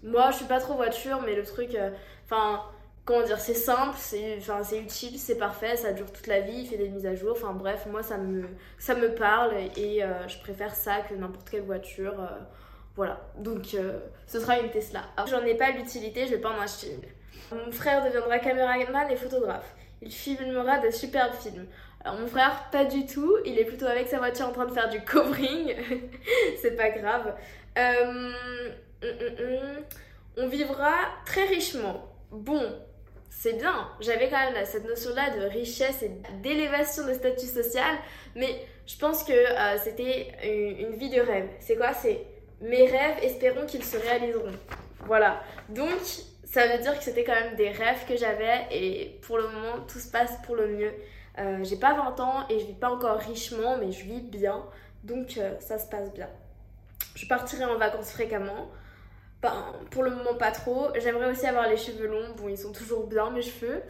moi, 0.04 0.32
je 0.32 0.38
suis 0.38 0.46
pas 0.46 0.60
trop 0.60 0.76
voiture, 0.76 1.22
mais 1.26 1.34
le 1.34 1.44
truc, 1.44 1.76
euh, 1.76 1.90
enfin, 2.26 2.62
comment 3.06 3.24
dire, 3.24 3.40
c'est 3.40 3.54
simple, 3.54 3.98
c'est 3.98 4.38
utile, 4.78 5.18
c'est 5.18 5.38
parfait, 5.38 5.78
ça 5.78 5.94
dure 5.94 6.12
toute 6.12 6.28
la 6.28 6.42
vie, 6.42 6.60
il 6.60 6.68
fait 6.68 6.78
des 6.78 6.90
mises 6.90 7.06
à 7.06 7.16
jour. 7.16 7.32
Enfin 7.32 7.54
bref, 7.54 7.88
moi, 7.90 8.04
ça 8.04 8.18
me, 8.18 8.44
ça 8.78 8.96
me 8.96 9.16
parle 9.16 9.54
et 9.78 10.04
euh, 10.04 10.28
je 10.28 10.38
préfère 10.40 10.76
ça 10.76 11.00
que 11.02 11.14
n'importe 11.16 11.50
quelle 11.50 11.64
voiture. 11.64 12.20
Euh, 12.20 12.40
voilà, 12.96 13.22
donc 13.40 13.76
ce 14.28 14.40
sera 14.40 14.60
une 14.60 14.70
Tesla. 14.70 15.02
J'en 15.28 15.44
ai 15.44 15.56
pas 15.56 15.72
l'utilité, 15.72 16.28
je 16.28 16.32
vais 16.32 16.42
pas 16.42 16.52
en 16.52 16.62
acheter 16.62 16.92
une. 16.92 17.58
Mon 17.58 17.72
frère 17.72 18.06
deviendra 18.06 18.38
caméraman 18.38 19.10
et 19.10 19.16
photographe. 19.16 19.74
Il 20.02 20.12
filmera 20.12 20.78
de 20.78 20.92
superbes 20.92 21.34
films. 21.34 21.66
Alors 22.04 22.20
mon 22.20 22.28
frère, 22.28 22.70
pas 22.72 22.86
du 22.86 23.06
tout. 23.06 23.36
Il 23.46 23.58
est 23.58 23.66
plutôt 23.66 23.86
avec 23.86 24.08
sa 24.08 24.18
voiture 24.18 24.48
en 24.48 24.52
train 24.52 24.66
de 24.66 24.74
faire 24.74 24.90
du 24.90 25.02
covering. 25.06 25.74
c'est 26.62 26.76
pas 26.76 26.90
grave. 26.90 27.34
Euh, 27.78 28.32
Mm, 29.04 29.08
mm, 29.08 29.44
mm. 29.44 29.84
on 30.38 30.48
vivra 30.48 30.94
très 31.26 31.46
richement. 31.46 32.08
Bon, 32.32 32.64
c'est 33.30 33.54
bien. 33.54 33.90
J'avais 34.00 34.30
quand 34.30 34.40
même 34.52 34.66
cette 34.66 34.86
notion-là 34.86 35.32
de 35.38 35.46
richesse 35.46 36.04
et 36.04 36.12
d'élévation 36.42 37.06
de 37.06 37.14
statut 37.14 37.46
social, 37.46 37.98
mais 38.36 38.66
je 38.88 38.98
pense 38.98 39.24
que 39.24 39.34
euh, 39.34 39.78
c'était 39.84 40.32
une, 40.80 40.96
vie 40.96 41.10
de 41.10 41.20
rêve. 41.20 41.50
C'est 41.60 41.76
quoi? 41.76 41.94
C'est 41.94 42.26
mes 42.62 42.90
rêves, 42.90 43.18
espérons 43.22 43.66
qu'ils 43.66 43.84
se 43.84 43.98
réaliseront. 43.98 44.52
Voilà. 45.06 45.42
Donc, 45.70 46.00
ça 46.46 46.66
veut 46.68 46.82
dire 46.82 46.98
que 46.98 47.04
c'était 47.04 47.26
quand 47.26 47.34
même 47.34 47.56
des 47.56 47.70
rêves 47.70 48.06
que 48.08 48.16
j'avais 48.16 48.68
et 48.72 49.20
pour 49.24 49.38
le 49.38 49.48
moment, 49.48 49.82
tout 49.86 50.00
se 50.00 50.10
passe 50.10 50.38
pour 50.46 50.56
le 50.56 50.68
mieux. 50.68 50.94
Euh, 51.40 51.64
j'ai 51.64 51.76
pas 51.76 51.94
20 51.94 52.20
ans 52.22 52.48
et 52.50 52.60
je 52.60 52.66
vis 52.68 52.74
pas 52.74 52.90
encore 52.90 53.18
richement, 53.18 53.76
mais 53.78 53.92
je 53.92 54.06
vis 54.06 54.22
bien. 54.22 54.64
Donc, 55.04 55.38
ça 55.60 55.78
se 55.78 55.90
passe 55.90 56.14
bien. 56.14 56.30
Je 57.16 57.26
partirai 57.28 57.66
en 57.66 57.78
vacances 57.78 58.12
fréquemment 58.12 58.70
pour 59.92 60.04
le 60.04 60.12
moment 60.12 60.36
pas 60.36 60.52
trop. 60.52 60.88
J'aimerais 61.00 61.30
aussi 61.32 61.46
avoir 61.46 61.68
les 61.68 61.78
cheveux 61.78 62.08
longs. 62.08 62.34
Bon, 62.38 62.48
ils 62.48 62.58
sont 62.58 62.72
toujours 62.72 63.08
bien 63.08 63.30
mes 63.32 63.42
cheveux. 63.42 63.82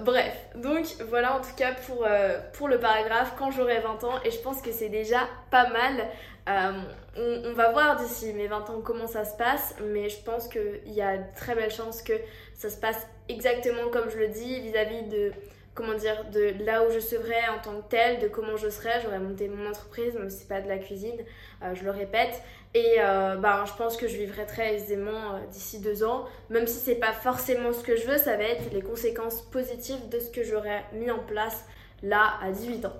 Bref, 0.00 0.36
donc 0.54 0.86
voilà 1.08 1.36
en 1.36 1.40
tout 1.40 1.54
cas 1.56 1.72
pour, 1.72 2.04
euh, 2.06 2.38
pour 2.52 2.68
le 2.68 2.78
paragraphe 2.78 3.34
quand 3.36 3.50
j'aurai 3.50 3.80
20 3.80 4.04
ans 4.04 4.22
et 4.24 4.30
je 4.30 4.38
pense 4.38 4.62
que 4.62 4.70
c'est 4.70 4.88
déjà 4.88 5.28
pas 5.50 5.68
mal. 5.70 6.06
Euh, 6.48 6.82
on, 7.16 7.52
va 7.54 7.72
voir 7.72 7.96
d'ici 7.96 8.32
mes 8.32 8.46
20 8.46 8.70
ans 8.70 8.80
comment 8.82 9.08
ça 9.08 9.24
se 9.24 9.36
passe, 9.36 9.74
mais 9.82 10.08
je 10.08 10.22
pense 10.22 10.46
qu'il 10.46 10.80
y 10.86 11.02
a 11.02 11.18
de 11.18 11.24
très 11.34 11.56
belles 11.56 11.72
chances 11.72 12.02
que 12.02 12.12
ça 12.54 12.70
se 12.70 12.76
passe 12.76 13.04
exactement 13.28 13.90
comme 13.92 14.08
je 14.10 14.16
le 14.16 14.28
dis 14.28 14.60
vis-à-vis 14.60 15.02
de 15.08 15.32
comment 15.80 15.94
dire, 15.94 16.24
de 16.30 16.62
là 16.64 16.84
où 16.84 16.90
je 16.90 17.00
serais 17.00 17.48
en 17.48 17.58
tant 17.62 17.80
que 17.80 17.88
telle, 17.88 18.20
de 18.20 18.28
comment 18.28 18.56
je 18.56 18.68
serais. 18.68 19.00
J'aurais 19.02 19.18
monté 19.18 19.48
mon 19.48 19.68
entreprise, 19.68 20.14
même 20.14 20.28
si 20.28 20.40
c'est 20.40 20.48
pas 20.48 20.60
de 20.60 20.68
la 20.68 20.78
cuisine, 20.78 21.16
euh, 21.62 21.74
je 21.74 21.84
le 21.84 21.90
répète. 21.90 22.42
Et 22.74 22.96
euh, 22.98 23.36
ben, 23.36 23.64
je 23.66 23.72
pense 23.72 23.96
que 23.96 24.06
je 24.06 24.16
vivrai 24.16 24.44
très 24.46 24.74
aisément 24.74 25.34
euh, 25.34 25.46
d'ici 25.50 25.80
deux 25.80 26.04
ans. 26.04 26.26
Même 26.50 26.66
si 26.66 26.78
c'est 26.78 26.96
pas 26.96 27.12
forcément 27.12 27.72
ce 27.72 27.82
que 27.82 27.96
je 27.96 28.06
veux, 28.06 28.18
ça 28.18 28.36
va 28.36 28.44
être 28.44 28.72
les 28.72 28.82
conséquences 28.82 29.40
positives 29.40 30.08
de 30.10 30.20
ce 30.20 30.30
que 30.30 30.44
j'aurais 30.44 30.84
mis 30.92 31.10
en 31.10 31.20
place 31.20 31.64
là 32.02 32.34
à 32.42 32.50
18 32.50 32.84
ans. 32.84 32.96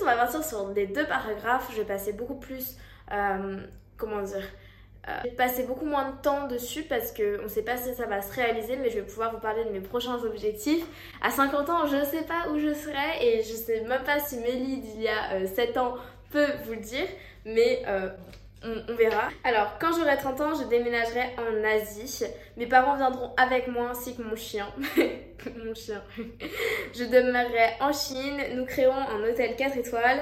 On 0.00 0.04
va 0.04 0.16
partir 0.16 0.42
sur 0.42 0.70
les 0.70 0.86
deux 0.86 1.06
paragraphes. 1.06 1.68
Je 1.72 1.78
vais 1.78 1.86
passer 1.86 2.12
beaucoup 2.12 2.34
plus, 2.34 2.76
comment 3.96 4.22
dire, 4.22 4.44
euh, 5.08 5.12
je 5.24 5.30
vais 5.30 5.36
passer 5.36 5.62
beaucoup 5.62 5.84
moins 5.84 6.10
de 6.10 6.16
temps 6.20 6.48
dessus 6.48 6.82
parce 6.82 7.12
qu'on 7.12 7.44
ne 7.44 7.48
sait 7.48 7.62
pas 7.62 7.76
si 7.76 7.94
ça 7.94 8.06
va 8.06 8.22
se 8.22 8.32
réaliser, 8.32 8.76
mais 8.76 8.90
je 8.90 8.96
vais 8.96 9.06
pouvoir 9.06 9.32
vous 9.32 9.38
parler 9.38 9.64
de 9.64 9.70
mes 9.70 9.80
prochains 9.80 10.16
objectifs. 10.24 10.84
À 11.22 11.30
50 11.30 11.70
ans, 11.70 11.86
je 11.86 11.96
ne 11.96 12.04
sais 12.04 12.22
pas 12.22 12.48
où 12.50 12.58
je 12.58 12.74
serai 12.74 13.22
et 13.22 13.42
je 13.44 13.52
ne 13.52 13.56
sais 13.56 13.80
même 13.82 14.02
pas 14.02 14.18
si 14.18 14.38
Mélie 14.38 14.78
d'il 14.78 15.02
y 15.02 15.08
a 15.08 15.46
7 15.46 15.76
euh, 15.76 15.80
ans 15.80 15.94
peut 16.30 16.48
vous 16.64 16.72
le 16.72 16.80
dire, 16.80 17.06
mais 17.44 17.82
euh, 17.86 18.08
on, 18.64 18.94
verra. 18.96 19.28
Alors, 19.44 19.78
quand 19.78 19.92
j'aurai 19.96 20.16
30 20.16 20.40
ans, 20.40 20.54
je 20.54 20.66
déménagerai 20.66 21.36
en 21.38 21.64
Asie. 21.64 22.24
Mes 22.56 22.66
parents 22.66 22.96
viendront 22.96 23.32
avec 23.36 23.68
moi 23.68 23.90
ainsi 23.90 24.16
que 24.16 24.22
mon 24.22 24.34
chien. 24.34 24.66
mon 25.64 25.74
chien. 25.74 26.02
je 26.94 27.04
demeurerai 27.04 27.74
en 27.80 27.92
Chine. 27.92 28.40
Nous 28.56 28.64
créerons 28.64 28.94
un 28.94 29.22
hôtel 29.22 29.54
4 29.54 29.76
étoiles. 29.76 30.20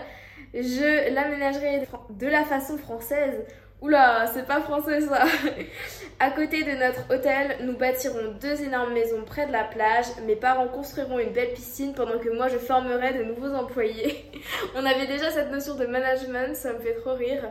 Je 0.52 1.14
l'aménagerai 1.14 1.88
de 2.10 2.26
la 2.26 2.44
façon 2.44 2.76
française 2.76 3.44
Oula, 3.84 4.26
c'est 4.32 4.46
pas 4.46 4.62
français 4.62 5.02
ça. 5.02 5.24
à 6.18 6.30
côté 6.30 6.64
de 6.64 6.70
notre 6.70 7.14
hôtel, 7.14 7.58
nous 7.66 7.76
bâtirons 7.76 8.32
deux 8.40 8.62
énormes 8.62 8.94
maisons 8.94 9.22
près 9.26 9.46
de 9.46 9.52
la 9.52 9.64
plage. 9.64 10.06
Mes 10.26 10.36
parents 10.36 10.68
construiront 10.68 11.18
une 11.18 11.34
belle 11.34 11.52
piscine 11.52 11.92
pendant 11.92 12.18
que 12.18 12.30
moi 12.30 12.48
je 12.48 12.56
formerai 12.56 13.12
de 13.12 13.24
nouveaux 13.24 13.52
employés. 13.54 14.24
On 14.74 14.86
avait 14.86 15.06
déjà 15.06 15.30
cette 15.30 15.50
notion 15.50 15.74
de 15.74 15.84
management, 15.84 16.56
ça 16.56 16.72
me 16.72 16.78
fait 16.78 16.94
trop 16.94 17.12
rire. 17.12 17.42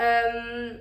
Euh, 0.00 0.72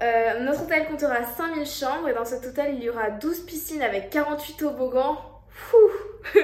euh, 0.00 0.40
notre 0.40 0.62
hôtel 0.62 0.86
comptera 0.86 1.22
5000 1.36 1.66
chambres 1.66 2.08
et 2.08 2.14
dans 2.14 2.24
cet 2.24 2.46
hôtel 2.46 2.76
il 2.78 2.82
y 2.82 2.88
aura 2.88 3.10
12 3.10 3.40
piscines 3.40 3.82
avec 3.82 4.08
48 4.08 4.54
toboggans. 4.56 5.18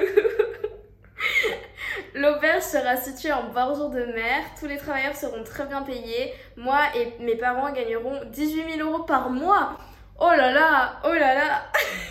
L'auberge 2.15 2.63
sera 2.63 2.95
située 2.95 3.31
en 3.31 3.49
bordure 3.49 3.89
de 3.89 4.05
mer. 4.05 4.43
Tous 4.59 4.67
les 4.67 4.77
travailleurs 4.77 5.15
seront 5.15 5.43
très 5.43 5.65
bien 5.65 5.81
payés. 5.81 6.33
Moi 6.55 6.79
et 6.95 7.23
mes 7.23 7.35
parents 7.35 7.71
gagneront 7.71 8.21
18 8.25 8.77
000 8.77 8.89
euros 8.89 9.03
par 9.03 9.29
mois. 9.29 9.77
Oh 10.19 10.29
là 10.29 10.51
là, 10.51 10.99
oh 11.05 11.13
là 11.13 11.33
là. 11.33 11.63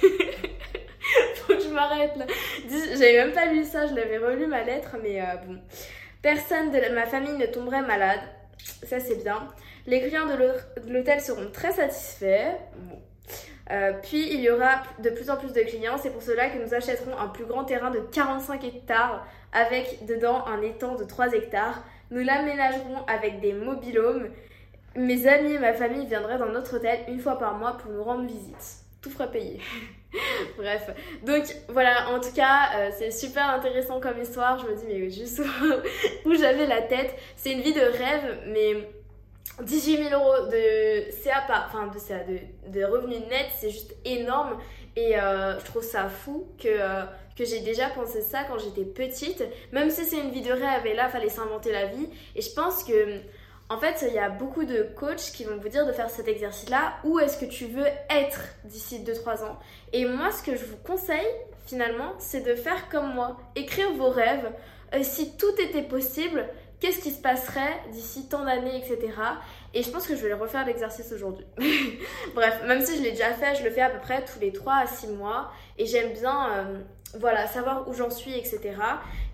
Faut 1.37 1.55
que 1.55 1.61
je 1.61 1.69
m'arrête 1.69 2.17
là. 2.17 2.27
J'avais 2.69 3.25
même 3.25 3.33
pas 3.33 3.47
lu 3.47 3.65
ça, 3.65 3.87
je 3.87 3.95
l'avais 3.95 4.19
relu 4.19 4.47
ma 4.47 4.63
lettre, 4.65 4.97
mais 5.03 5.21
euh, 5.21 5.37
bon. 5.47 5.59
Personne 6.21 6.71
de 6.71 6.95
ma 6.95 7.07
famille 7.07 7.37
ne 7.37 7.47
tomberait 7.47 7.83
malade. 7.83 8.21
Ça 8.83 8.99
c'est 8.99 9.23
bien. 9.23 9.49
Les 9.87 10.01
clients 10.01 10.27
de 10.27 10.93
l'hôtel 10.93 11.21
seront 11.21 11.51
très 11.53 11.73
satisfaits. 11.73 12.57
Euh, 13.71 13.93
puis 14.03 14.33
il 14.33 14.41
y 14.41 14.51
aura 14.51 14.83
de 14.99 15.11
plus 15.11 15.31
en 15.31 15.37
plus 15.37 15.53
de 15.53 15.61
clients, 15.61 15.97
c'est 15.97 16.11
pour 16.11 16.23
cela 16.23 16.51
que 16.51 16.59
nous 16.59 16.75
achèterons 16.75 17.17
un 17.17 17.29
plus 17.29 17.45
grand 17.45 17.65
terrain 17.65 17.91
de 17.91 18.01
45 18.01 18.65
hectares 18.65 19.25
avec 19.53 20.05
dedans 20.07 20.45
un 20.47 20.63
étang 20.63 20.97
de 20.97 21.05
3 21.05 21.33
hectares. 21.33 21.83
Nous 22.11 22.23
l'aménagerons 22.23 23.05
avec 23.07 23.41
des 23.41 23.53
mobilhomes. 23.53 24.29
Mes 24.95 25.27
amis 25.27 25.53
et 25.53 25.59
ma 25.59 25.73
famille 25.73 26.07
viendraient 26.07 26.39
dans 26.39 26.51
notre 26.51 26.77
hôtel 26.77 27.01
une 27.09 27.21
fois 27.21 27.39
par 27.39 27.57
mois 27.57 27.79
pour 27.79 27.91
nous 27.91 28.03
rendre 28.03 28.27
visite. 28.27 28.77
Tout 29.01 29.11
fera 29.11 29.27
payer. 29.27 29.61
Bref, 30.59 30.91
donc 31.23 31.45
voilà, 31.69 32.11
en 32.11 32.21
tout 32.21 32.33
cas, 32.35 32.71
euh, 32.77 32.91
c'est 32.97 33.11
super 33.11 33.49
intéressant 33.49 34.01
comme 34.01 34.21
histoire. 34.21 34.59
Je 34.59 34.67
me 34.67 34.77
dis, 34.77 34.85
mais 34.87 35.11
juste 35.11 35.41
où 36.27 36.35
j'avais 36.35 36.67
la 36.67 36.83
tête. 36.83 37.15
C'est 37.37 37.53
une 37.53 37.63
vie 37.63 37.73
de 37.73 37.81
rêve, 37.81 38.39
mais 38.49 38.89
18 39.63 40.09
000 40.09 40.15
euros 40.15 40.47
de 40.49 41.11
CA, 41.11 41.45
enfin 41.67 41.89
de, 41.89 41.99
CA, 41.99 42.19
de, 42.69 42.85
revenus 42.85 43.21
nets, 43.29 43.51
c'est 43.57 43.71
juste 43.71 43.95
énorme. 44.05 44.59
Et 44.97 45.19
euh, 45.19 45.59
je 45.59 45.65
trouve 45.65 45.83
ça 45.83 46.09
fou 46.09 46.49
que, 46.59 46.69
euh, 46.69 47.05
que 47.37 47.45
j'ai 47.45 47.61
déjà 47.61 47.89
pensé 47.89 48.21
ça 48.21 48.45
quand 48.45 48.59
j'étais 48.59 48.85
petite. 48.85 49.45
Même 49.73 49.91
si 49.91 50.05
c'est 50.05 50.19
une 50.19 50.31
vie 50.31 50.43
de 50.43 50.53
rêve 50.53 50.87
et 50.87 50.95
là, 50.95 51.09
fallait 51.09 51.29
s'inventer 51.29 51.73
la 51.73 51.87
vie. 51.87 52.09
Et 52.37 52.43
je 52.43 52.53
pense 52.53 52.85
que, 52.85 53.21
en 53.69 53.79
fait, 53.79 54.05
il 54.07 54.15
y 54.15 54.19
a 54.19 54.29
beaucoup 54.29 54.65
de 54.65 54.83
coachs 54.97 55.33
qui 55.33 55.45
vont 55.45 55.57
vous 55.57 55.69
dire 55.69 55.87
de 55.87 55.93
faire 55.93 56.11
cet 56.11 56.29
exercice-là. 56.29 56.95
Où 57.05 57.19
est-ce 57.19 57.39
que 57.39 57.47
tu 57.47 57.67
veux 57.67 57.87
être 58.11 58.41
d'ici 58.65 59.01
2-3 59.01 59.45
ans 59.45 59.59
Et 59.93 60.05
moi, 60.05 60.31
ce 60.31 60.43
que 60.43 60.57
je 60.57 60.65
vous 60.65 60.77
conseille, 60.79 61.31
finalement, 61.67 62.15
c'est 62.19 62.43
de 62.43 62.55
faire 62.55 62.89
comme 62.89 63.15
moi. 63.15 63.37
Écrire 63.57 63.93
vos 63.93 64.11
rêves. 64.11 64.51
Euh, 64.95 65.03
si 65.03 65.37
tout 65.37 65.55
était 65.59 65.83
possible, 65.83 66.47
qu'est-ce 66.81 67.01
qui 67.01 67.13
se 67.13 67.23
passerait 67.23 67.81
d'ici 67.93 68.29
tant 68.29 68.45
d'années, 68.45 68.77
etc. 68.77 69.13
Et 69.73 69.83
je 69.83 69.91
pense 69.91 70.07
que 70.07 70.17
je 70.17 70.27
vais 70.27 70.35
refaire 70.35 70.67
l'exercice 70.67 71.13
aujourd'hui. 71.13 71.47
Bref, 72.35 72.61
même 72.67 72.85
si 72.85 72.99
je 72.99 73.03
l'ai 73.03 73.13
déjà 73.13 73.33
fait, 73.33 73.55
je 73.55 73.63
le 73.63 73.71
fais 73.71 73.83
à 73.83 73.89
peu 73.89 74.01
près 74.01 74.25
tous 74.25 74.41
les 74.41 74.53
3 74.53 74.75
à 74.75 74.87
6 74.87 75.07
mois. 75.09 75.51
Et 75.79 75.87
j'aime 75.87 76.13
bien 76.13 76.51
euh, 76.51 76.81
voilà, 77.19 77.47
savoir 77.47 77.89
où 77.89 77.95
j'en 77.95 78.11
suis, 78.11 78.35
etc. 78.35 78.61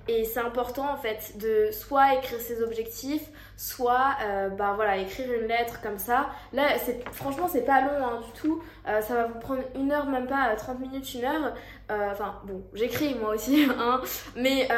Et 0.08 0.25
c'est 0.25 0.40
important 0.40 0.90
en 0.90 0.97
fait 0.97 1.37
de 1.37 1.70
soit 1.70 2.14
écrire 2.14 2.40
ses 2.40 2.62
objectifs, 2.62 3.28
soit 3.59 4.11
euh, 4.25 4.50
bah, 4.50 4.75
voilà, 4.77 4.97
écrire 4.99 5.27
une 5.33 5.49
lettre 5.49 5.81
comme 5.83 5.99
ça. 5.99 6.31
Là, 6.53 6.69
franchement, 7.11 7.49
c'est 7.49 7.65
pas 7.65 7.81
long 7.81 8.07
hein, 8.07 8.21
du 8.25 8.41
tout. 8.41 8.62
Euh, 8.87 9.00
ça 9.00 9.15
va 9.15 9.25
vous 9.27 9.41
prendre 9.41 9.62
une 9.75 9.91
heure, 9.91 10.07
même 10.07 10.29
pas 10.29 10.55
30 10.57 10.79
minutes, 10.79 11.12
une 11.15 11.25
heure. 11.25 11.55
Euh, 11.91 12.12
enfin, 12.12 12.37
bon, 12.45 12.62
j'écris 12.73 13.17
moi 13.17 13.35
aussi, 13.35 13.67
hein, 13.79 14.00
mais 14.37 14.69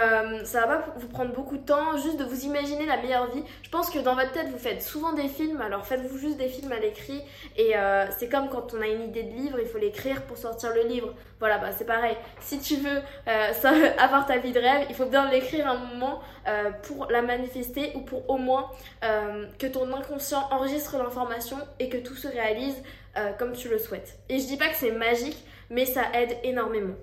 ça 0.45 0.67
va 0.67 0.79
pas 0.79 0.95
vous 0.97 1.09
prendre 1.09 1.35
beaucoup 1.35 1.59
de 1.59 1.65
temps 1.65 1.99
juste 1.99 2.17
de 2.17 2.25
vous 2.25 2.47
imaginer 2.47 2.87
la 2.87 2.97
meilleure 2.97 3.31
vie. 3.31 3.45
Je 3.63 3.69
pense 3.69 3.91
que 3.91 3.99
dans 3.99 4.15
votre 4.15 4.33
tête, 4.33 4.49
vous 4.51 4.59
faites 4.59 4.83
souvent 4.83 5.13
des 5.13 5.29
films, 5.29 5.61
alors 5.61 5.85
faites-vous 5.85 6.17
juste 6.17 6.39
des 6.39 6.49
films 6.49 6.73
à 6.73 6.79
l'écrit. 6.79 7.23
Et 7.59 7.75
c'est 8.17 8.31
comme 8.31 8.49
quand 8.49 8.73
on 8.73 8.81
a 8.81 8.87
une 8.87 9.03
idée 9.03 9.25
de 9.25 9.35
livre, 9.35 9.59
il 9.61 9.67
faut 9.67 9.79
l'écrire 9.79 10.23
pour 10.23 10.39
sortir 10.39 10.73
le 10.75 10.89
livre. 10.89 11.13
Voilà, 11.39 11.59
bah 11.59 11.73
c'est 11.77 11.87
pareil. 11.87 12.17
Si 12.41 12.61
tu 12.61 12.77
veux 12.77 13.03
avoir 13.99 14.27
ta 14.27 14.39
vie 14.39 14.53
de 14.53 14.61
rêve, 14.61 14.87
il 14.89 14.95
faut 14.95 15.07
bien 15.07 15.31
l'écrire 15.31 15.69
un 15.69 15.77
moment 15.77 16.21
euh, 16.49 16.71
pour 16.83 17.07
la 17.11 17.21
manifester 17.21 17.93
ou 17.95 18.01
pour 18.01 18.29
au 18.31 18.39
moins 18.39 18.70
euh, 19.05 19.47
que 19.59 19.67
ton 19.67 19.93
inconscient 19.93 20.49
enregistre 20.50 20.97
l'information 20.99 21.59
et 21.79 21.89
que 21.89 21.97
tout 21.97 22.15
se 22.15 22.29
réalise 22.29 22.77
euh, 23.17 23.33
comme 23.33 23.53
tu 23.53 23.69
le 23.69 23.79
souhaites. 23.79 24.19
Et 24.29 24.39
je 24.39 24.47
dis 24.47 24.57
pas 24.57 24.69
que 24.69 24.77
c'est 24.77 24.93
magique, 24.93 25.45
mais 25.69 25.87
ça 25.87 26.03
aide 26.15 26.37
énormément. 26.43 26.95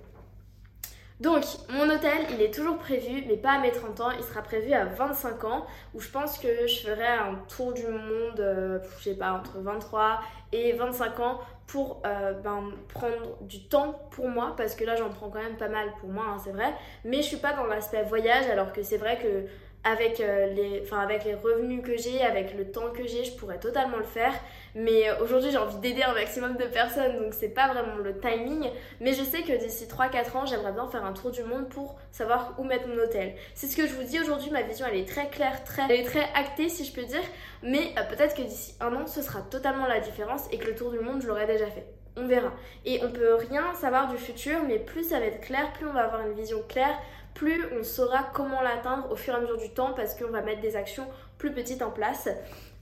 Donc, 1.20 1.44
mon 1.68 1.90
hôtel, 1.90 2.26
il 2.30 2.40
est 2.40 2.54
toujours 2.54 2.78
prévu, 2.78 3.24
mais 3.26 3.36
pas 3.36 3.52
à 3.52 3.58
mes 3.58 3.72
30 3.72 4.00
ans. 4.00 4.10
Il 4.16 4.22
sera 4.22 4.40
prévu 4.40 4.72
à 4.72 4.84
25 4.84 5.44
ans, 5.44 5.66
où 5.92 6.00
je 6.00 6.08
pense 6.08 6.38
que 6.38 6.68
je 6.68 6.86
ferai 6.86 7.06
un 7.06 7.34
tour 7.48 7.72
du 7.72 7.86
monde, 7.86 8.38
euh, 8.38 8.78
je 8.98 9.04
sais 9.04 9.14
pas, 9.16 9.32
entre 9.32 9.58
23 9.58 10.20
et 10.52 10.72
25 10.74 11.18
ans 11.20 11.40
pour 11.66 12.00
ben, 12.02 12.70
prendre 12.88 13.36
du 13.42 13.68
temps 13.68 14.08
pour 14.12 14.28
moi, 14.28 14.54
parce 14.56 14.74
que 14.74 14.84
là, 14.84 14.96
j'en 14.96 15.10
prends 15.10 15.28
quand 15.28 15.42
même 15.42 15.58
pas 15.58 15.68
mal 15.68 15.92
pour 16.00 16.08
moi, 16.08 16.24
hein, 16.30 16.38
c'est 16.42 16.52
vrai. 16.52 16.72
Mais 17.04 17.18
je 17.18 17.26
suis 17.26 17.36
pas 17.36 17.52
dans 17.52 17.66
l'aspect 17.66 18.04
voyage, 18.04 18.48
alors 18.48 18.72
que 18.72 18.82
c'est 18.82 18.96
vrai 18.96 19.18
que 19.18 19.44
avec, 19.84 20.20
euh, 20.20 20.46
les, 20.52 20.82
avec 20.92 21.24
les 21.24 21.34
revenus 21.34 21.82
que 21.82 21.96
j'ai, 21.96 22.22
avec 22.22 22.54
le 22.56 22.70
temps 22.70 22.90
que 22.90 23.06
j'ai, 23.06 23.24
je 23.24 23.32
pourrais 23.36 23.58
totalement 23.58 23.96
le 23.96 24.04
faire. 24.04 24.32
Mais 24.74 25.08
euh, 25.08 25.22
aujourd'hui, 25.22 25.50
j'ai 25.50 25.58
envie 25.58 25.78
d'aider 25.78 26.02
un 26.02 26.12
maximum 26.12 26.56
de 26.56 26.64
personnes, 26.64 27.18
donc 27.18 27.34
c'est 27.34 27.48
pas 27.48 27.68
vraiment 27.68 27.96
le 27.96 28.18
timing. 28.18 28.68
Mais 29.00 29.12
je 29.12 29.22
sais 29.22 29.42
que 29.42 29.52
d'ici 29.56 29.86
3-4 29.86 30.36
ans, 30.36 30.46
j'aimerais 30.46 30.72
bien 30.72 30.86
faire 30.88 31.04
un 31.04 31.12
tour 31.12 31.30
du 31.30 31.42
monde 31.42 31.68
pour 31.68 31.98
savoir 32.12 32.54
où 32.58 32.64
mettre 32.64 32.88
mon 32.88 32.98
hôtel. 32.98 33.34
C'est 33.54 33.66
ce 33.66 33.76
que 33.76 33.86
je 33.86 33.94
vous 33.94 34.04
dis 34.04 34.20
aujourd'hui, 34.20 34.50
ma 34.50 34.62
vision 34.62 34.86
elle 34.90 34.98
est 34.98 35.08
très 35.08 35.28
claire, 35.28 35.64
très, 35.64 35.82
elle 35.88 36.00
est 36.00 36.04
très 36.04 36.26
actée 36.34 36.68
si 36.68 36.84
je 36.84 36.92
peux 36.92 37.04
dire. 37.04 37.22
Mais 37.62 37.92
euh, 37.98 38.02
peut-être 38.14 38.34
que 38.34 38.42
d'ici 38.42 38.74
un 38.80 38.94
an, 38.94 39.06
ce 39.06 39.22
sera 39.22 39.40
totalement 39.42 39.86
la 39.86 40.00
différence 40.00 40.46
et 40.52 40.58
que 40.58 40.66
le 40.66 40.74
tour 40.74 40.90
du 40.90 41.00
monde, 41.00 41.22
je 41.22 41.28
l'aurai 41.28 41.46
déjà 41.46 41.66
fait 41.66 41.86
on 42.20 42.26
verra. 42.26 42.52
Et 42.84 43.00
on 43.04 43.10
peut 43.10 43.34
rien 43.34 43.72
savoir 43.74 44.10
du 44.10 44.18
futur, 44.18 44.58
mais 44.66 44.78
plus 44.78 45.04
ça 45.04 45.20
va 45.20 45.26
être 45.26 45.40
clair, 45.40 45.72
plus 45.72 45.86
on 45.86 45.92
va 45.92 46.04
avoir 46.04 46.26
une 46.26 46.32
vision 46.32 46.62
claire, 46.68 46.98
plus 47.38 47.64
on 47.78 47.84
saura 47.84 48.24
comment 48.34 48.60
l'atteindre 48.60 49.10
au 49.12 49.16
fur 49.16 49.32
et 49.32 49.36
à 49.36 49.40
mesure 49.40 49.58
du 49.58 49.70
temps 49.70 49.92
parce 49.94 50.14
qu'on 50.14 50.30
va 50.30 50.42
mettre 50.42 50.60
des 50.60 50.74
actions 50.74 51.06
plus 51.38 51.52
petites 51.52 51.82
en 51.82 51.90
place 51.90 52.28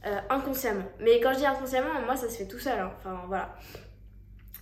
euh, 0.07 0.19
inconsciemment. 0.31 0.85
Mais 0.99 1.21
quand 1.21 1.35
je 1.35 1.39
dis 1.39 1.47
inconsciemment, 1.47 1.91
moi 2.07 2.17
ça 2.17 2.31
se 2.31 2.39
fait 2.39 2.47
tout 2.47 2.59
seul. 2.59 2.79
Hein. 2.79 2.91
Enfin 2.99 3.21
voilà. 3.29 3.55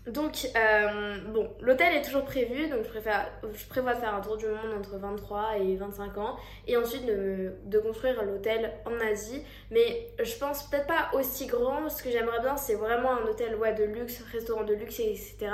Donc, 0.06 0.46
euh, 0.54 1.16
bon, 1.28 1.50
l'hôtel 1.62 1.94
est 1.94 2.02
toujours 2.02 2.25
prévu, 2.25 2.68
donc 2.68 2.80
je, 2.84 3.66
prévois 3.68 3.94
de 3.94 4.00
faire 4.00 4.14
un 4.14 4.20
tour 4.20 4.37
du 4.37 4.44
monde 4.46 4.75
entre 4.78 4.99
23 4.99 5.56
et 5.61 5.76
25 5.76 6.18
ans, 6.18 6.37
et 6.66 6.76
ensuite 6.76 7.06
de, 7.06 7.78
construire 7.78 8.23
l'hôtel 8.23 8.70
en 8.84 9.00
Asie. 9.00 9.42
Mais 9.70 10.11
je 10.23 10.34
pense 10.37 10.64
peut-être 10.64 10.87
pas 10.87 11.08
aussi 11.14 11.46
grand, 11.46 11.88
ce 11.88 12.02
que 12.02 12.11
j'aimerais 12.11 12.40
bien, 12.40 12.54
c'est 12.58 12.75
vraiment 12.75 13.12
un 13.12 13.23
hôtel 13.23 13.56
ouais, 13.56 13.73
de 13.73 13.84
luxe, 13.84 14.23
restaurant 14.30 14.64
de 14.64 14.75
luxe, 14.75 15.00
etc. 15.00 15.49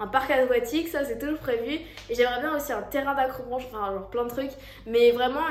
Un 0.00 0.08
parc 0.08 0.32
aquatique, 0.32 0.88
ça 0.88 1.04
c'est 1.04 1.18
toujours 1.18 1.38
prévu. 1.38 1.78
Et 2.10 2.14
j'aimerais 2.14 2.40
bien 2.40 2.56
aussi 2.56 2.72
un 2.72 2.82
terrain 2.82 3.14
d'acrobranche, 3.14 3.66
enfin, 3.72 3.92
genre 3.92 4.10
plein 4.10 4.24
de 4.24 4.30
trucs, 4.30 4.52
mais 4.84 5.12
vraiment 5.12 5.46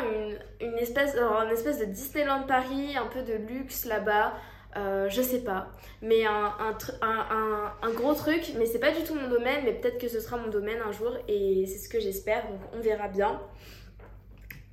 une 0.60 0.78
espèce 0.78 1.16
de 1.16 1.86
Disneyland 1.86 2.44
Paris, 2.44 2.98
un 2.98 3.08
peu 3.08 3.22
de 3.22 3.34
luxe 3.34 3.86
là-bas. 3.86 4.34
Euh, 4.78 5.10
je 5.10 5.22
sais 5.22 5.44
pas, 5.44 5.68
mais 6.02 6.26
un, 6.26 6.54
un, 7.02 7.92
gros 7.94 8.14
truc, 8.14 8.54
mais 8.58 8.66
c'est 8.66 8.80
pas 8.80 8.92
du 8.92 9.04
tout 9.04 9.16
mon 9.16 9.28
domaine, 9.28 9.66
mais 9.66 9.74
peut-être 9.74 9.98
que 9.98 10.08
ce 10.08 10.22
sera 10.22 10.38
mon 10.38 10.48
domaine 10.48 10.80
un 10.86 10.94
jour 10.94 11.18
et 11.28 11.66
c'est 11.68 11.78
ce 11.78 11.90
que 11.90 12.00
j'espère, 12.00 12.48
donc 12.48 12.60
on 12.74 12.80
verra 12.80 13.10
bien. 13.10 13.42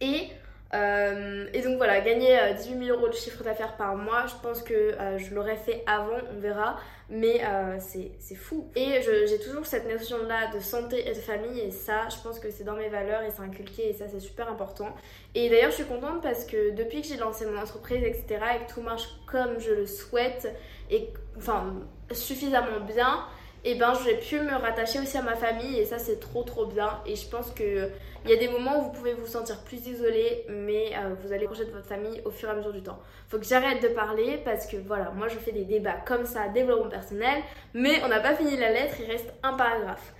Et, 0.01 0.29
euh, 0.73 1.49
et 1.53 1.63
donc 1.63 1.79
voilà, 1.79 2.01
gagner 2.01 2.39
18 2.57 2.75
euh, 2.75 2.85
000 2.87 2.97
euros 2.97 3.09
de 3.09 3.15
chiffre 3.15 3.43
d'affaires 3.43 3.77
par 3.77 3.97
mois, 3.97 4.27
je 4.27 4.35
pense 4.41 4.63
que 4.63 4.95
je 5.17 5.35
l'aurais 5.35 5.57
fait 5.57 5.83
avant, 5.89 6.19
on 6.33 6.39
verra, 6.39 6.77
mais 7.11 7.41
c'est 7.79 8.35
fou. 8.35 8.71
Et 8.77 9.01
j'ai 9.03 9.39
toujours 9.39 9.65
cette 9.67 9.89
notion-là 9.89 10.53
de 10.53 10.61
santé 10.61 11.09
et 11.09 11.15
de 11.15 11.19
famille, 11.19 11.61
et 11.61 11.71
ça, 11.71 12.09
je 12.09 12.17
pense 12.23 12.39
que 12.39 12.51
c'est 12.51 12.65
dans 12.65 12.77
mes 12.77 12.89
valeurs 12.89 13.23
et 13.23 13.31
c'est 13.31 13.43
inculqué, 13.43 13.89
et 13.89 13.93
ça, 13.93 14.07
c'est 14.09 14.21
super 14.21 14.51
important. 14.51 14.95
Et 15.35 15.49
d'ailleurs, 15.49 15.71
je 15.71 15.77
suis 15.77 15.85
contente 15.85 16.23
parce 16.23 16.45
que 16.45 16.71
depuis 16.71 17.03
que 17.03 17.09
j'ai 17.09 17.17
lancé 17.17 17.47
mon 17.47 17.59
entreprise, 17.59 18.03
etc., 18.05 18.27
et 18.57 18.67
que 18.67 18.73
tout 18.75 18.83
marche 18.83 19.09
comme 19.27 19.59
je 19.59 19.73
le 19.73 19.87
souhaite, 19.87 20.55
et 20.91 21.09
enfin, 21.37 21.77
suffisamment 22.13 22.81
bien, 22.81 23.25
et 23.65 23.73
eh 23.73 23.75
ben 23.75 23.93
j'ai 24.05 24.17
pu 24.17 24.41
me 24.41 24.55
rattacher 24.55 25.01
aussi 25.01 25.19
à 25.19 25.23
ma 25.23 25.35
famille 25.35 25.79
et 25.79 25.85
ça 25.85 25.99
c'est 25.99 26.21
trop 26.21 26.45
trop 26.45 26.67
bien 26.67 27.01
et 27.07 27.17
je 27.17 27.29
pense 27.29 27.51
que 27.51 27.91
il 28.25 28.31
y 28.31 28.33
a 28.33 28.37
des 28.37 28.49
moments 28.49 28.79
où 28.79 28.83
vous 28.85 28.93
pouvez 28.93 29.15
vous 29.15 29.27
sentir 29.27 29.63
plus 29.65 29.85
isolé 29.87 30.45
mais 30.49 30.93
euh, 30.95 31.15
vous 31.21 31.33
allez 31.33 31.47
projeter 31.47 31.67
de 31.67 31.73
votre 31.73 31.87
famille 31.87 32.23
au 32.25 32.31
fur 32.31 32.49
et 32.49 32.53
à 32.53 32.55
mesure 32.55 32.73
du 32.73 32.83
temps. 32.83 32.99
Faut 33.29 33.39
que 33.39 33.45
j'arrête 33.45 33.83
de 33.83 33.89
parler 33.89 34.41
parce 34.45 34.67
que 34.67 34.77
voilà, 34.77 35.11
moi 35.11 35.29
je 35.29 35.39
fais 35.39 35.53
des 35.53 35.65
débats 35.65 35.97
comme 36.07 36.25
ça, 36.25 36.49
développement 36.49 36.89
personnel, 36.89 37.43
mais 37.75 38.01
on 38.05 38.09
n'a 38.09 38.21
pas 38.21 38.35
fini 38.35 38.57
la 38.57 38.71
lettre, 38.71 38.95
il 39.01 39.11
reste 39.11 39.33
un 39.43 39.55
paragraphe. 39.55 40.15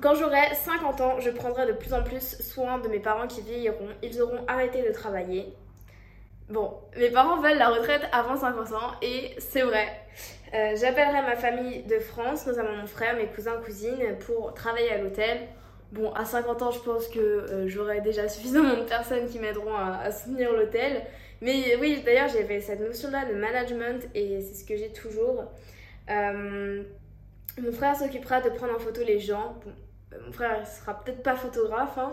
Quand 0.00 0.14
j'aurai 0.14 0.54
50 0.54 1.00
ans, 1.00 1.20
je 1.20 1.30
prendrai 1.30 1.66
de 1.66 1.72
plus 1.72 1.92
en 1.92 2.02
plus 2.02 2.40
soin 2.40 2.78
de 2.78 2.88
mes 2.88 3.00
parents 3.00 3.26
qui 3.26 3.42
vieilliront. 3.42 3.88
Ils 4.02 4.22
auront 4.22 4.44
arrêté 4.46 4.82
de 4.82 4.92
travailler. 4.92 5.52
Bon, 6.52 6.74
mes 6.98 7.08
parents 7.08 7.40
veulent 7.40 7.56
la 7.56 7.70
retraite 7.70 8.02
avant 8.12 8.36
50 8.36 8.72
ans 8.72 8.92
et 9.00 9.34
c'est 9.38 9.62
vrai. 9.62 9.88
Euh, 10.52 10.76
j'appellerai 10.78 11.22
ma 11.22 11.34
famille 11.34 11.82
de 11.84 11.98
France, 11.98 12.46
notamment 12.46 12.76
mon 12.76 12.86
frère, 12.86 13.16
mes 13.16 13.24
cousins, 13.24 13.56
cousines, 13.64 14.18
pour 14.26 14.52
travailler 14.52 14.92
à 14.92 14.98
l'hôtel. 14.98 15.48
Bon, 15.92 16.12
à 16.12 16.26
50 16.26 16.60
ans, 16.60 16.70
je 16.70 16.80
pense 16.80 17.08
que 17.08 17.18
euh, 17.18 17.68
j'aurai 17.68 18.02
déjà 18.02 18.28
suffisamment 18.28 18.76
de 18.76 18.82
personnes 18.82 19.26
qui 19.30 19.38
m'aideront 19.38 19.74
à, 19.74 20.12
soutenir 20.12 20.52
l'hôtel. 20.52 21.00
Mais 21.40 21.74
oui, 21.80 22.02
d'ailleurs, 22.04 22.28
j'avais 22.28 22.60
cette 22.60 22.80
notion-là 22.80 23.24
de 23.24 23.32
management 23.32 24.06
et 24.14 24.42
c'est 24.42 24.62
ce 24.62 24.66
que 24.66 24.76
j'ai 24.76 24.92
toujours. 24.92 25.44
Euh, 26.10 26.82
mon 27.62 27.72
frère 27.72 27.96
s'occupera 27.96 28.42
de 28.42 28.50
prendre 28.50 28.74
en 28.74 28.78
photo 28.78 29.00
les 29.02 29.20
gens. 29.20 29.58
Mon 30.26 30.32
frère 30.32 30.60
ne 30.60 30.66
sera 30.66 31.02
peut-être 31.02 31.22
pas 31.22 31.34
photographe. 31.34 31.96
Hein. 31.96 32.12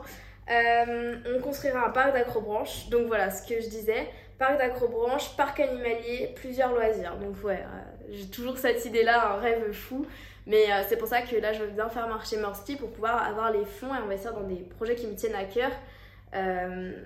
On 1.27 1.41
construira 1.41 1.85
un 1.85 1.89
parc 1.89 2.13
d'acrobranche. 2.13 2.87
Donc 2.87 3.07
voilà 3.07 3.29
ce 3.31 3.45
que 3.45 3.59
je 3.59 3.67
disais. 3.67 4.07
Parc 4.39 4.57
d'acrobranche, 4.57 5.35
parc 5.35 5.59
animalier, 5.59 6.33
plusieurs 6.35 6.73
loisirs. 6.73 7.15
Donc 7.17 7.43
ouais, 7.43 7.59
euh, 7.59 8.07
j'ai 8.11 8.27
toujours 8.27 8.57
cette 8.57 8.83
idée-là, 8.85 9.33
un 9.33 9.39
rêve 9.39 9.71
fou. 9.71 10.05
Mais 10.47 10.65
c'est 10.87 10.97
pour 10.97 11.07
ça 11.07 11.21
que 11.21 11.35
là, 11.35 11.53
je 11.53 11.59
veux 11.59 11.67
bien 11.67 11.89
faire 11.89 12.07
marcher 12.07 12.37
Morsti 12.37 12.75
pour 12.75 12.89
pouvoir 12.89 13.23
avoir 13.27 13.51
les 13.51 13.65
fonds 13.65 13.93
et 13.93 13.99
investir 13.99 14.33
dans 14.33 14.41
des 14.41 14.55
projets 14.55 14.95
qui 14.95 15.05
me 15.05 15.13
tiennent 15.13 15.35
à 15.35 15.43
cœur. 15.43 15.69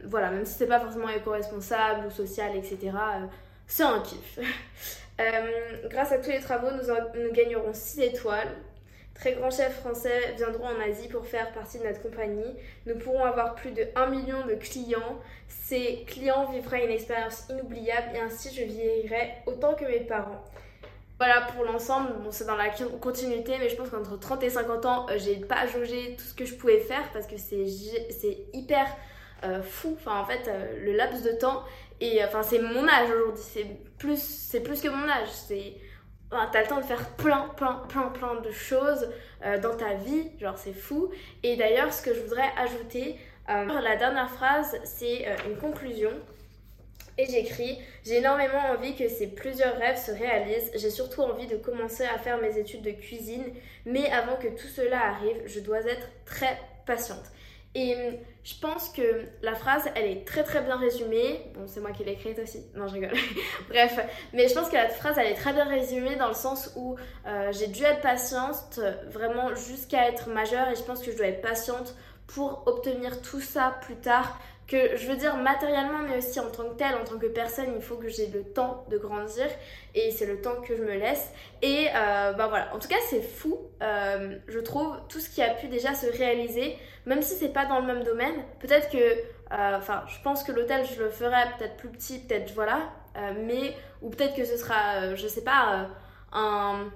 voilà, 0.06 0.30
même 0.30 0.46
si 0.46 0.54
c'est 0.54 0.68
pas 0.68 0.80
forcément 0.80 1.10
éco-responsable 1.10 2.08
ou 2.08 2.10
social, 2.10 2.56
etc. 2.56 2.92
c'est 3.68 3.84
un 3.84 4.00
kiff. 4.00 4.40
Euh, 5.22 5.88
grâce 5.90 6.12
à 6.12 6.18
tous 6.18 6.30
les 6.30 6.40
travaux, 6.40 6.70
nous, 6.72 7.32
gagnerons 7.34 7.74
6 7.74 8.00
étoiles. 8.02 8.50
Très 9.16 9.34
grands 9.34 9.52
chefs 9.52 9.80
français 9.80 10.34
viendront 10.38 10.66
en 10.66 10.80
Asie 10.80 11.08
pour 11.08 11.26
faire 11.26 11.52
partie 11.52 11.80
de 11.80 11.84
notre 11.84 12.02
compagnie. 12.02 12.56
Nous 12.86 12.98
pourrons 12.98 13.24
avoir 13.24 13.56
plus 13.56 13.72
de 13.72 13.88
1 13.96 14.08
million 14.08 14.46
de 14.46 14.56
clients. 14.56 15.20
Ces 15.48 16.04
clients 16.08 16.52
vivraient 16.52 16.86
une 16.86 16.92
expérience 16.92 17.46
inoubliable 17.50 18.16
et 18.16 18.20
ainsi 18.20 18.54
je 18.54 18.64
vieillirai 18.64 19.36
autant 19.46 19.76
que 19.76 19.86
mes 19.86 20.00
parents. 20.00 20.44
Voilà 21.20 21.42
pour 21.54 21.64
l'ensemble, 21.64 22.12
bon, 22.24 22.32
c'est 22.32 22.46
dans 22.46 22.56
la 22.56 22.70
continuité, 23.00 23.54
mais 23.60 23.70
je 23.70 23.76
pense 23.76 23.90
qu'entre 23.90 24.20
30 24.20 24.44
et 24.44 24.50
50 24.50 24.86
ans, 24.86 25.06
euh, 25.10 25.18
j'ai 25.18 25.36
pas 25.36 25.68
jaugé 25.68 26.16
tout 26.18 26.26
ce 26.26 26.34
que 26.34 26.44
je 26.44 26.56
pouvais 26.56 26.80
faire 26.80 27.04
parce 27.14 27.28
que 27.28 27.38
c'est 27.38 27.68
hyper 28.52 28.88
euh, 29.44 29.62
fou. 29.62 29.96
Enfin, 30.00 30.20
en 30.20 30.26
fait, 30.26 30.50
le 30.82 30.92
laps 30.94 31.24
de 31.24 31.32
temps 31.34 31.64
et 32.02 32.22
enfin, 32.22 32.44
c'est 32.44 32.60
mon 32.60 32.86
âge 32.86 33.10
aujourd'hui, 33.12 33.44
c'est 33.44 33.66
plus, 33.98 34.58
plus 34.62 34.82
que 34.82 34.90
mon 34.90 35.08
âge. 35.08 35.30
C'est, 35.32 35.76
t'as 36.52 36.62
le 36.62 36.68
temps 36.68 36.80
de 36.80 36.86
faire 36.86 37.10
plein, 37.12 37.50
plein, 37.56 37.82
plein, 37.88 38.08
plein 38.10 38.36
de 38.42 38.52
choses 38.52 39.10
euh, 39.46 39.60
dans 39.60 39.76
ta 39.76 39.94
vie, 39.94 40.32
genre 40.40 40.58
c'est 40.58 40.74
fou. 40.74 41.12
Et 41.44 41.56
d'ailleurs, 41.56 41.94
ce 41.94 42.02
que 42.02 42.14
je 42.14 42.20
voudrais 42.22 42.52
ajouter, 42.58 43.18
euh, 43.50 43.82
la 43.82 43.96
dernière 43.96 44.30
phrase, 44.30 44.80
c'est 44.84 45.28
euh, 45.28 45.36
une 45.48 45.58
conclusion. 45.58 46.12
Et 47.18 47.26
j'écris 47.26 47.78
J'ai 48.04 48.18
énormément 48.18 48.72
envie 48.76 48.96
que 48.96 49.08
ces 49.08 49.28
plusieurs 49.28 49.78
rêves 49.78 50.00
se 50.00 50.12
réalisent. 50.12 50.72
J'ai 50.76 50.90
surtout 50.90 51.22
envie 51.22 51.46
de 51.46 51.58
commencer 51.58 52.04
à 52.04 52.18
faire 52.18 52.40
mes 52.40 52.58
études 52.58 52.82
de 52.82 52.92
cuisine. 52.92 53.46
Mais 53.86 54.10
avant 54.12 54.36
que 54.38 54.48
tout 54.48 54.68
cela 54.68 55.00
arrive, 55.10 55.44
je 55.46 55.60
dois 55.60 55.82
être 55.82 56.08
très 56.26 56.58
patiente. 56.86 57.24
Et 57.76 57.96
hum, 57.96 58.14
je 58.44 58.54
pense 58.60 58.90
que 58.90 59.28
la 59.42 59.56
phrase, 59.56 59.90
elle 59.96 60.06
est 60.06 60.28
très 60.28 60.44
très 60.44 60.62
bien 60.62 60.78
résumée. 60.78 61.52
Bon, 61.56 61.66
c'est 61.66 61.80
moi 61.80 61.92
qui 61.92 62.04
l'ai 62.04 62.14
écrite 62.14 62.38
aussi. 62.40 62.66
Non, 62.76 62.88
je 62.88 62.94
rigole. 62.94 63.14
Bref, 63.70 64.00
mais 64.34 64.48
je 64.48 64.54
pense 64.54 64.70
que 64.70 64.76
la 64.76 64.90
phrase, 64.90 65.18
elle 65.18 65.32
est 65.32 65.36
très 65.36 65.54
bien 65.54 65.66
résumée 65.66 66.16
dans 66.16 66.28
le 66.28 66.34
sens 66.34 66.72
où 66.76 66.96
euh, 67.26 67.52
j'ai 67.52 67.68
dû 67.68 67.84
être 67.84 68.02
patiente 68.02 68.80
vraiment 69.08 69.56
jusqu'à 69.56 70.10
être 70.10 70.30
majeure 70.30 70.70
et 70.70 70.76
je 70.76 70.84
pense 70.84 71.02
que 71.02 71.12
je 71.12 71.18
dois 71.18 71.28
être 71.28 71.42
patiente 71.42 71.96
pour 72.28 72.64
obtenir 72.66 73.22
tout 73.22 73.42
ça 73.42 73.78
plus 73.82 73.96
tard 73.96 74.40
que 74.68 74.96
je 74.96 75.08
veux 75.08 75.16
dire 75.16 75.36
matériellement 75.38 76.00
mais 76.08 76.18
aussi 76.18 76.40
en 76.40 76.50
tant 76.50 76.70
que 76.70 76.76
telle, 76.76 76.96
en 76.96 77.04
tant 77.04 77.18
que 77.18 77.28
personne, 77.28 77.74
il 77.76 77.82
faut 77.82 77.96
que 77.96 78.08
j'ai 78.08 78.28
le 78.28 78.44
temps 78.44 78.86
de 78.90 78.98
grandir 78.98 79.46
et 79.96 80.12
c'est 80.12 80.26
le 80.26 80.42
temps 80.42 80.62
que 80.62 80.76
je 80.76 80.82
me 80.82 80.94
laisse. 80.94 81.32
Et 81.62 81.88
euh, 81.90 82.34
bah 82.34 82.48
voilà, 82.48 82.74
en 82.74 82.80
tout 82.80 82.88
cas 82.88 82.98
c'est 83.10 83.22
fou, 83.22 83.60
euh, 83.82 84.38
je 84.48 84.60
trouve, 84.60 84.96
tout 85.10 85.20
ce 85.20 85.30
qui 85.30 85.42
a 85.42 85.54
pu 85.54 85.68
déjà 85.68 85.94
se 85.94 86.08
réaliser, 86.08 86.78
même 87.06 87.22
si 87.22 87.36
c'est 87.36 87.54
pas 87.54 87.66
dans 87.66 87.80
le 87.80 87.86
même 87.86 88.04
domaine. 88.04 88.36
Peut-être 88.60 88.90
que, 88.90 88.98
euh, 88.98 89.78
enfin, 89.78 90.04
je 90.08 90.22
pense 90.24 90.44
que 90.44 90.52
l'hôtel 90.52 90.86
je 90.86 91.04
le 91.04 91.10
ferai 91.10 91.44
peut-être 91.58 91.76
plus 91.78 91.90
petit, 91.90 92.20
peut-être 92.20 92.54
voilà, 92.54 92.90
mais 93.46 93.76
ou 94.02 94.10
peut-être 94.10 94.36
que 94.36 94.46
ce 94.46 94.58
sera, 94.58 95.14
je 95.16 95.28
sais 95.28 95.44
pas, 95.44 95.88
un 96.32 96.90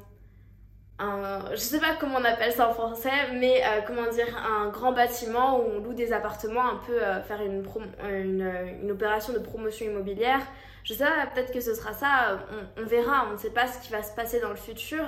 un, 0.99 1.51
je 1.51 1.57
sais 1.57 1.79
pas 1.79 1.95
comment 1.99 2.17
on 2.19 2.25
appelle 2.25 2.51
ça 2.51 2.69
en 2.69 2.73
français, 2.73 3.11
mais 3.35 3.61
euh, 3.63 3.81
comment 3.85 4.09
dire, 4.09 4.35
un 4.37 4.69
grand 4.69 4.93
bâtiment 4.93 5.59
où 5.59 5.63
on 5.75 5.79
loue 5.79 5.93
des 5.93 6.11
appartements, 6.11 6.67
un 6.67 6.81
peu 6.87 7.01
euh, 7.01 7.21
faire 7.21 7.41
une, 7.41 7.63
une, 8.09 8.51
une, 8.81 8.91
opération 8.91 9.33
de 9.33 9.39
promotion 9.39 9.85
immobilière. 9.85 10.41
Je 10.83 10.93
sais 10.93 11.03
pas, 11.03 11.27
peut-être 11.33 11.51
que 11.51 11.59
ce 11.59 11.75
sera 11.75 11.91
ça, 11.91 12.39
on, 12.77 12.85
verra, 12.85 13.27
on 13.29 13.33
ne 13.33 13.37
sait 13.37 13.49
pas 13.49 13.67
ce 13.67 13.85
qui 13.85 13.91
va 13.91 14.01
se 14.01 14.15
passer 14.15 14.39
dans 14.39 14.49
le 14.49 14.55
futur, 14.55 15.03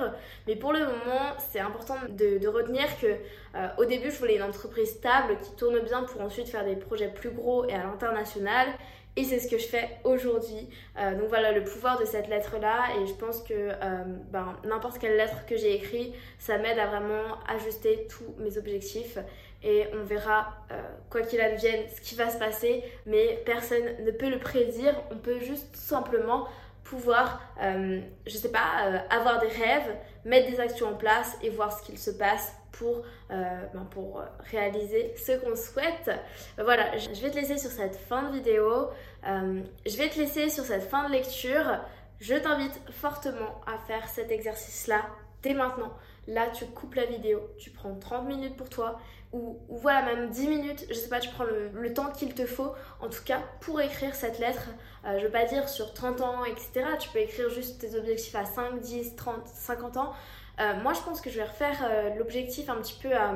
mais 0.46 0.54
pour 0.54 0.74
le 0.74 0.80
moment, 0.80 1.34
c'est 1.50 1.58
important 1.58 1.96
de, 2.10 2.46
retenir 2.46 2.84
que 3.00 3.06
euh, 3.06 3.68
au 3.78 3.86
début, 3.86 4.10
je 4.10 4.18
voulais 4.18 4.36
une 4.36 4.42
entreprise 4.42 4.90
stable 4.90 5.38
qui 5.42 5.56
tourne 5.56 5.80
bien 5.80 6.02
pour 6.02 6.20
ensuite 6.20 6.48
faire 6.48 6.66
des 6.66 6.76
projets 6.76 7.08
plus 7.08 7.30
gros 7.30 7.64
et 7.64 7.72
à 7.72 7.82
l'international 7.84 8.68
et 9.16 9.24
c'est 9.24 9.40
ce 9.40 9.48
que 9.48 9.58
je 9.58 9.66
fais 9.66 9.88
aujourd'hui. 10.04 10.68
Euh, 10.98 11.14
donc 11.16 11.28
voilà 11.28 11.52
le 11.52 11.64
pouvoir 11.64 11.98
de 11.98 12.04
cette 12.04 12.28
lettre-là. 12.28 12.96
Et 13.00 13.06
je 13.06 13.12
pense 13.14 13.42
que 13.42 13.52
euh, 13.52 14.04
ben, 14.30 14.56
n'importe 14.64 14.98
quelle 14.98 15.16
lettre 15.16 15.46
que 15.46 15.56
j'ai 15.56 15.74
écrite, 15.74 16.14
ça 16.38 16.58
m'aide 16.58 16.78
à 16.78 16.86
vraiment 16.86 17.38
ajuster 17.48 18.06
tous 18.08 18.34
mes 18.38 18.56
objectifs. 18.56 19.18
Et 19.62 19.86
on 19.92 20.04
verra, 20.04 20.54
euh, 20.70 20.80
quoi 21.10 21.22
qu'il 21.22 21.40
advienne, 21.40 21.84
ce 21.94 22.00
qui 22.00 22.14
va 22.14 22.30
se 22.30 22.38
passer. 22.38 22.84
Mais 23.06 23.42
personne 23.44 24.04
ne 24.04 24.10
peut 24.10 24.30
le 24.30 24.38
prédire. 24.38 24.94
On 25.10 25.16
peut 25.16 25.40
juste 25.40 25.74
simplement 25.74 26.46
pouvoir, 26.84 27.40
je 27.60 28.36
sais 28.36 28.50
pas, 28.50 29.04
avoir 29.10 29.40
des 29.40 29.46
rêves, 29.46 29.94
mettre 30.24 30.50
des 30.50 30.58
actions 30.58 30.88
en 30.88 30.94
place 30.94 31.38
et 31.40 31.48
voir 31.48 31.78
ce 31.78 31.84
qu'il 31.84 31.96
se 31.98 32.10
passe 32.10 32.52
pour, 32.72 33.02
euh, 33.30 33.66
ben 33.74 33.86
pour 33.90 34.22
réaliser 34.50 35.14
ce 35.16 35.32
qu'on 35.32 35.56
souhaite. 35.56 36.10
Voilà, 36.58 36.96
je 36.96 37.20
vais 37.20 37.30
te 37.30 37.36
laisser 37.36 37.58
sur 37.58 37.70
cette 37.70 37.96
fin 37.96 38.30
de 38.30 38.36
vidéo. 38.36 38.88
Euh, 39.26 39.62
je 39.86 39.96
vais 39.96 40.08
te 40.08 40.18
laisser 40.18 40.48
sur 40.48 40.64
cette 40.64 40.84
fin 40.84 41.08
de 41.08 41.12
lecture. 41.12 41.80
Je 42.20 42.34
t'invite 42.34 42.80
fortement 42.90 43.60
à 43.66 43.78
faire 43.86 44.08
cet 44.08 44.30
exercice-là 44.30 45.02
dès 45.42 45.54
maintenant. 45.54 45.92
Là, 46.26 46.48
tu 46.50 46.66
coupes 46.66 46.94
la 46.94 47.06
vidéo, 47.06 47.40
tu 47.58 47.70
prends 47.70 47.94
30 47.94 48.26
minutes 48.26 48.56
pour 48.56 48.68
toi, 48.68 49.00
ou, 49.32 49.58
voilà, 49.68 50.02
même 50.02 50.30
10 50.30 50.48
minutes, 50.48 50.86
je 50.88 50.94
sais 50.94 51.08
pas, 51.08 51.20
tu 51.20 51.30
prends 51.30 51.44
le, 51.44 51.94
temps 51.94 52.10
qu'il 52.10 52.34
te 52.34 52.46
faut, 52.46 52.72
en 53.00 53.08
tout 53.08 53.22
cas, 53.24 53.40
pour 53.60 53.80
écrire 53.80 54.14
cette 54.14 54.38
lettre. 54.38 54.68
Euh, 55.06 55.18
je 55.18 55.24
veux 55.24 55.30
pas 55.30 55.44
dire 55.44 55.68
sur 55.68 55.94
30 55.94 56.20
ans, 56.20 56.44
etc. 56.44 56.84
Tu 56.98 57.08
peux 57.08 57.20
écrire 57.20 57.48
juste 57.48 57.80
tes 57.80 57.96
objectifs 57.96 58.34
à 58.34 58.44
5, 58.44 58.80
10, 58.80 59.16
30, 59.16 59.46
50 59.46 59.96
ans. 59.96 60.12
Euh, 60.60 60.74
moi, 60.82 60.92
je 60.92 61.00
pense 61.00 61.20
que 61.20 61.30
je 61.30 61.36
vais 61.36 61.44
refaire 61.44 61.78
euh, 61.82 62.14
l'objectif 62.16 62.68
un 62.68 62.76
petit 62.76 62.98
peu 63.00 63.10
à, 63.14 63.32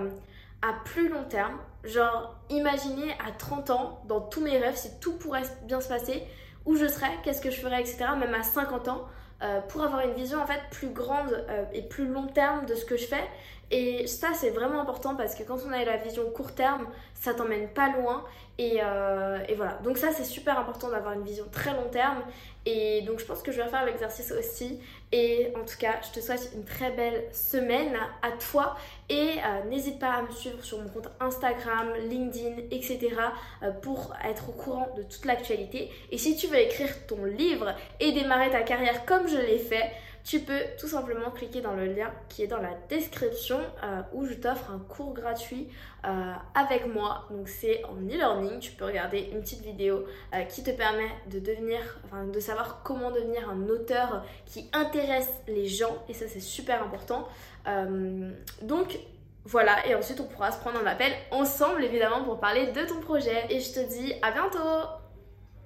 plus 0.85 1.09
long 1.09 1.25
terme. 1.25 1.59
Genre, 1.85 2.35
imaginez 2.50 3.12
à 3.26 3.33
30 3.33 3.71
ans, 3.71 4.00
dans 4.07 4.21
tous 4.21 4.40
mes 4.40 4.59
rêves, 4.59 4.76
si 4.76 4.88
tout 5.00 5.16
pourrait 5.19 5.43
bien 5.64 5.81
se 5.81 5.88
passer, 5.88 6.23
où 6.64 6.76
je 6.76 6.87
serais, 6.87 7.11
qu'est-ce 7.23 7.43
que 7.43 7.50
je 7.50 7.61
ferais, 7.61 7.81
etc. 7.81 8.07
Même 8.19 8.35
à 8.35 8.43
50 8.43 8.88
ans, 8.88 9.04
euh, 9.43 9.61
pour 9.61 9.83
avoir 9.83 10.00
une 10.00 10.14
vision 10.14 10.40
en 10.40 10.47
fait 10.47 10.61
plus 10.71 10.88
grande 10.88 11.45
et 11.73 11.83
plus 11.83 12.07
long 12.07 12.26
terme 12.26 12.64
de 12.66 12.75
ce 12.75 12.85
que 12.85 12.97
je 12.97 13.07
fais. 13.07 13.25
Et 13.71 14.06
ça, 14.06 14.28
c'est 14.35 14.50
vraiment 14.50 14.80
important 14.80 15.16
parce 15.16 15.35
que 15.35 15.42
quand 15.42 15.59
on 15.66 15.73
a 15.73 15.85
la 15.85 15.97
vision 15.97 16.30
court 16.30 16.52
terme, 16.52 16.87
ça 17.14 17.35
t'emmène 17.35 17.68
pas 17.68 17.90
loin. 17.97 18.25
Et, 18.59 18.76
et, 18.76 19.54
voilà. 19.56 19.78
Donc, 19.82 19.99
ça, 19.99 20.12
c'est 20.12 20.25
super 20.25 20.58
important 20.58 20.88
d'avoir 20.88 21.15
une 21.15 21.25
vision 21.25 21.47
très 21.50 21.73
long 21.73 21.88
terme. 21.91 22.23
Et 22.67 23.02
donc, 23.02 23.19
je 23.19 23.25
pense 23.25 23.43
que 23.43 23.52
je 23.52 23.60
vais 23.60 23.69
faire 23.69 23.84
l'exercice 23.84 24.32
aussi. 24.32 24.78
Et 25.12 25.52
en 25.54 25.65
tout 25.65 25.76
cas, 25.78 26.00
je 26.02 26.19
te 26.19 26.25
souhaite 26.25 26.50
une 26.54 26.65
très 26.65 26.91
belle 26.91 27.25
semaine 27.32 27.97
à 28.23 28.32
toi 28.32 28.76
et 29.08 29.34
euh, 29.45 29.69
n'hésite 29.69 29.99
pas 29.99 30.12
à 30.12 30.23
me 30.23 30.30
suivre 30.32 30.65
sur 30.65 30.80
mon 30.80 30.88
compte 30.88 31.08
Instagram, 31.21 31.93
LinkedIn, 32.08 32.56
etc. 32.71 33.10
Euh, 33.62 33.71
pour 33.71 34.15
être 34.25 34.49
au 34.49 34.52
courant 34.52 34.88
de 34.97 35.02
toute 35.02 35.25
l'actualité. 35.25 35.91
Et 36.10 36.19
si 36.19 36.36
tu 36.36 36.47
veux 36.47 36.58
écrire 36.58 37.06
ton 37.06 37.25
livre 37.25 37.75
et 38.00 38.12
démarrer 38.12 38.50
ta 38.50 38.62
carrière 38.62 39.04
comme 39.04 39.28
je 39.28 39.36
l'ai 39.36 39.58
fait, 39.58 39.93
tu 40.25 40.41
peux 40.41 40.60
tout 40.78 40.89
simplement 40.89 41.30
cliquer 41.30 41.60
dans 41.60 41.75
le 41.75 41.84
lien 41.84 42.10
qui 42.30 42.43
est 42.43 42.47
dans 42.47 42.60
la 42.60 42.73
description 42.89 43.60
euh, 43.82 44.00
où 44.15 44.25
je 44.25 44.32
t'offre 44.32 44.71
un 44.71 44.78
cours 44.78 45.13
gratuit 45.13 45.69
euh, 46.06 46.32
avec 46.54 46.87
moi. 46.87 47.26
Donc 47.30 47.47
c'est 47.47 47.84
en 47.84 47.97
e-learning, 47.97 48.58
tu 48.58 48.73
peux 48.73 48.87
regarder 48.87 49.28
une 49.32 49.43
petite 49.43 49.63
vidéo 49.63 50.04
euh, 50.34 50.43
qui 50.45 50.63
te 50.63 50.71
permet 50.71 51.10
de 51.30 51.39
devenir, 51.39 51.78
enfin 52.04 52.25
de 52.25 52.41
savoir 52.41 52.82
comment 52.82 53.10
devenir 53.10 53.50
un 53.50 53.69
auteur 53.69 54.25
qui 54.47 54.71
intéresse 54.73 55.28
les 55.47 55.67
gens 55.67 56.02
et 56.08 56.15
ça 56.15 56.26
c'est 56.26 56.41
super 56.41 56.82
important. 56.82 57.28
donc 58.63 58.99
voilà, 59.47 59.87
et 59.87 59.95
ensuite 59.95 60.21
on 60.21 60.25
pourra 60.25 60.52
se 60.52 60.58
prendre 60.58 60.80
un 60.80 60.87
appel 60.87 61.13
ensemble 61.30 61.84
évidemment 61.84 62.25
pour 62.25 62.41
parler 62.41 62.73
de 62.73 62.87
ton 62.87 63.00
projet. 63.00 63.45
Et 63.50 63.60
je 63.60 63.75
te 63.75 63.80
dis 63.80 64.15
à 64.23 64.30
bientôt 64.30 64.58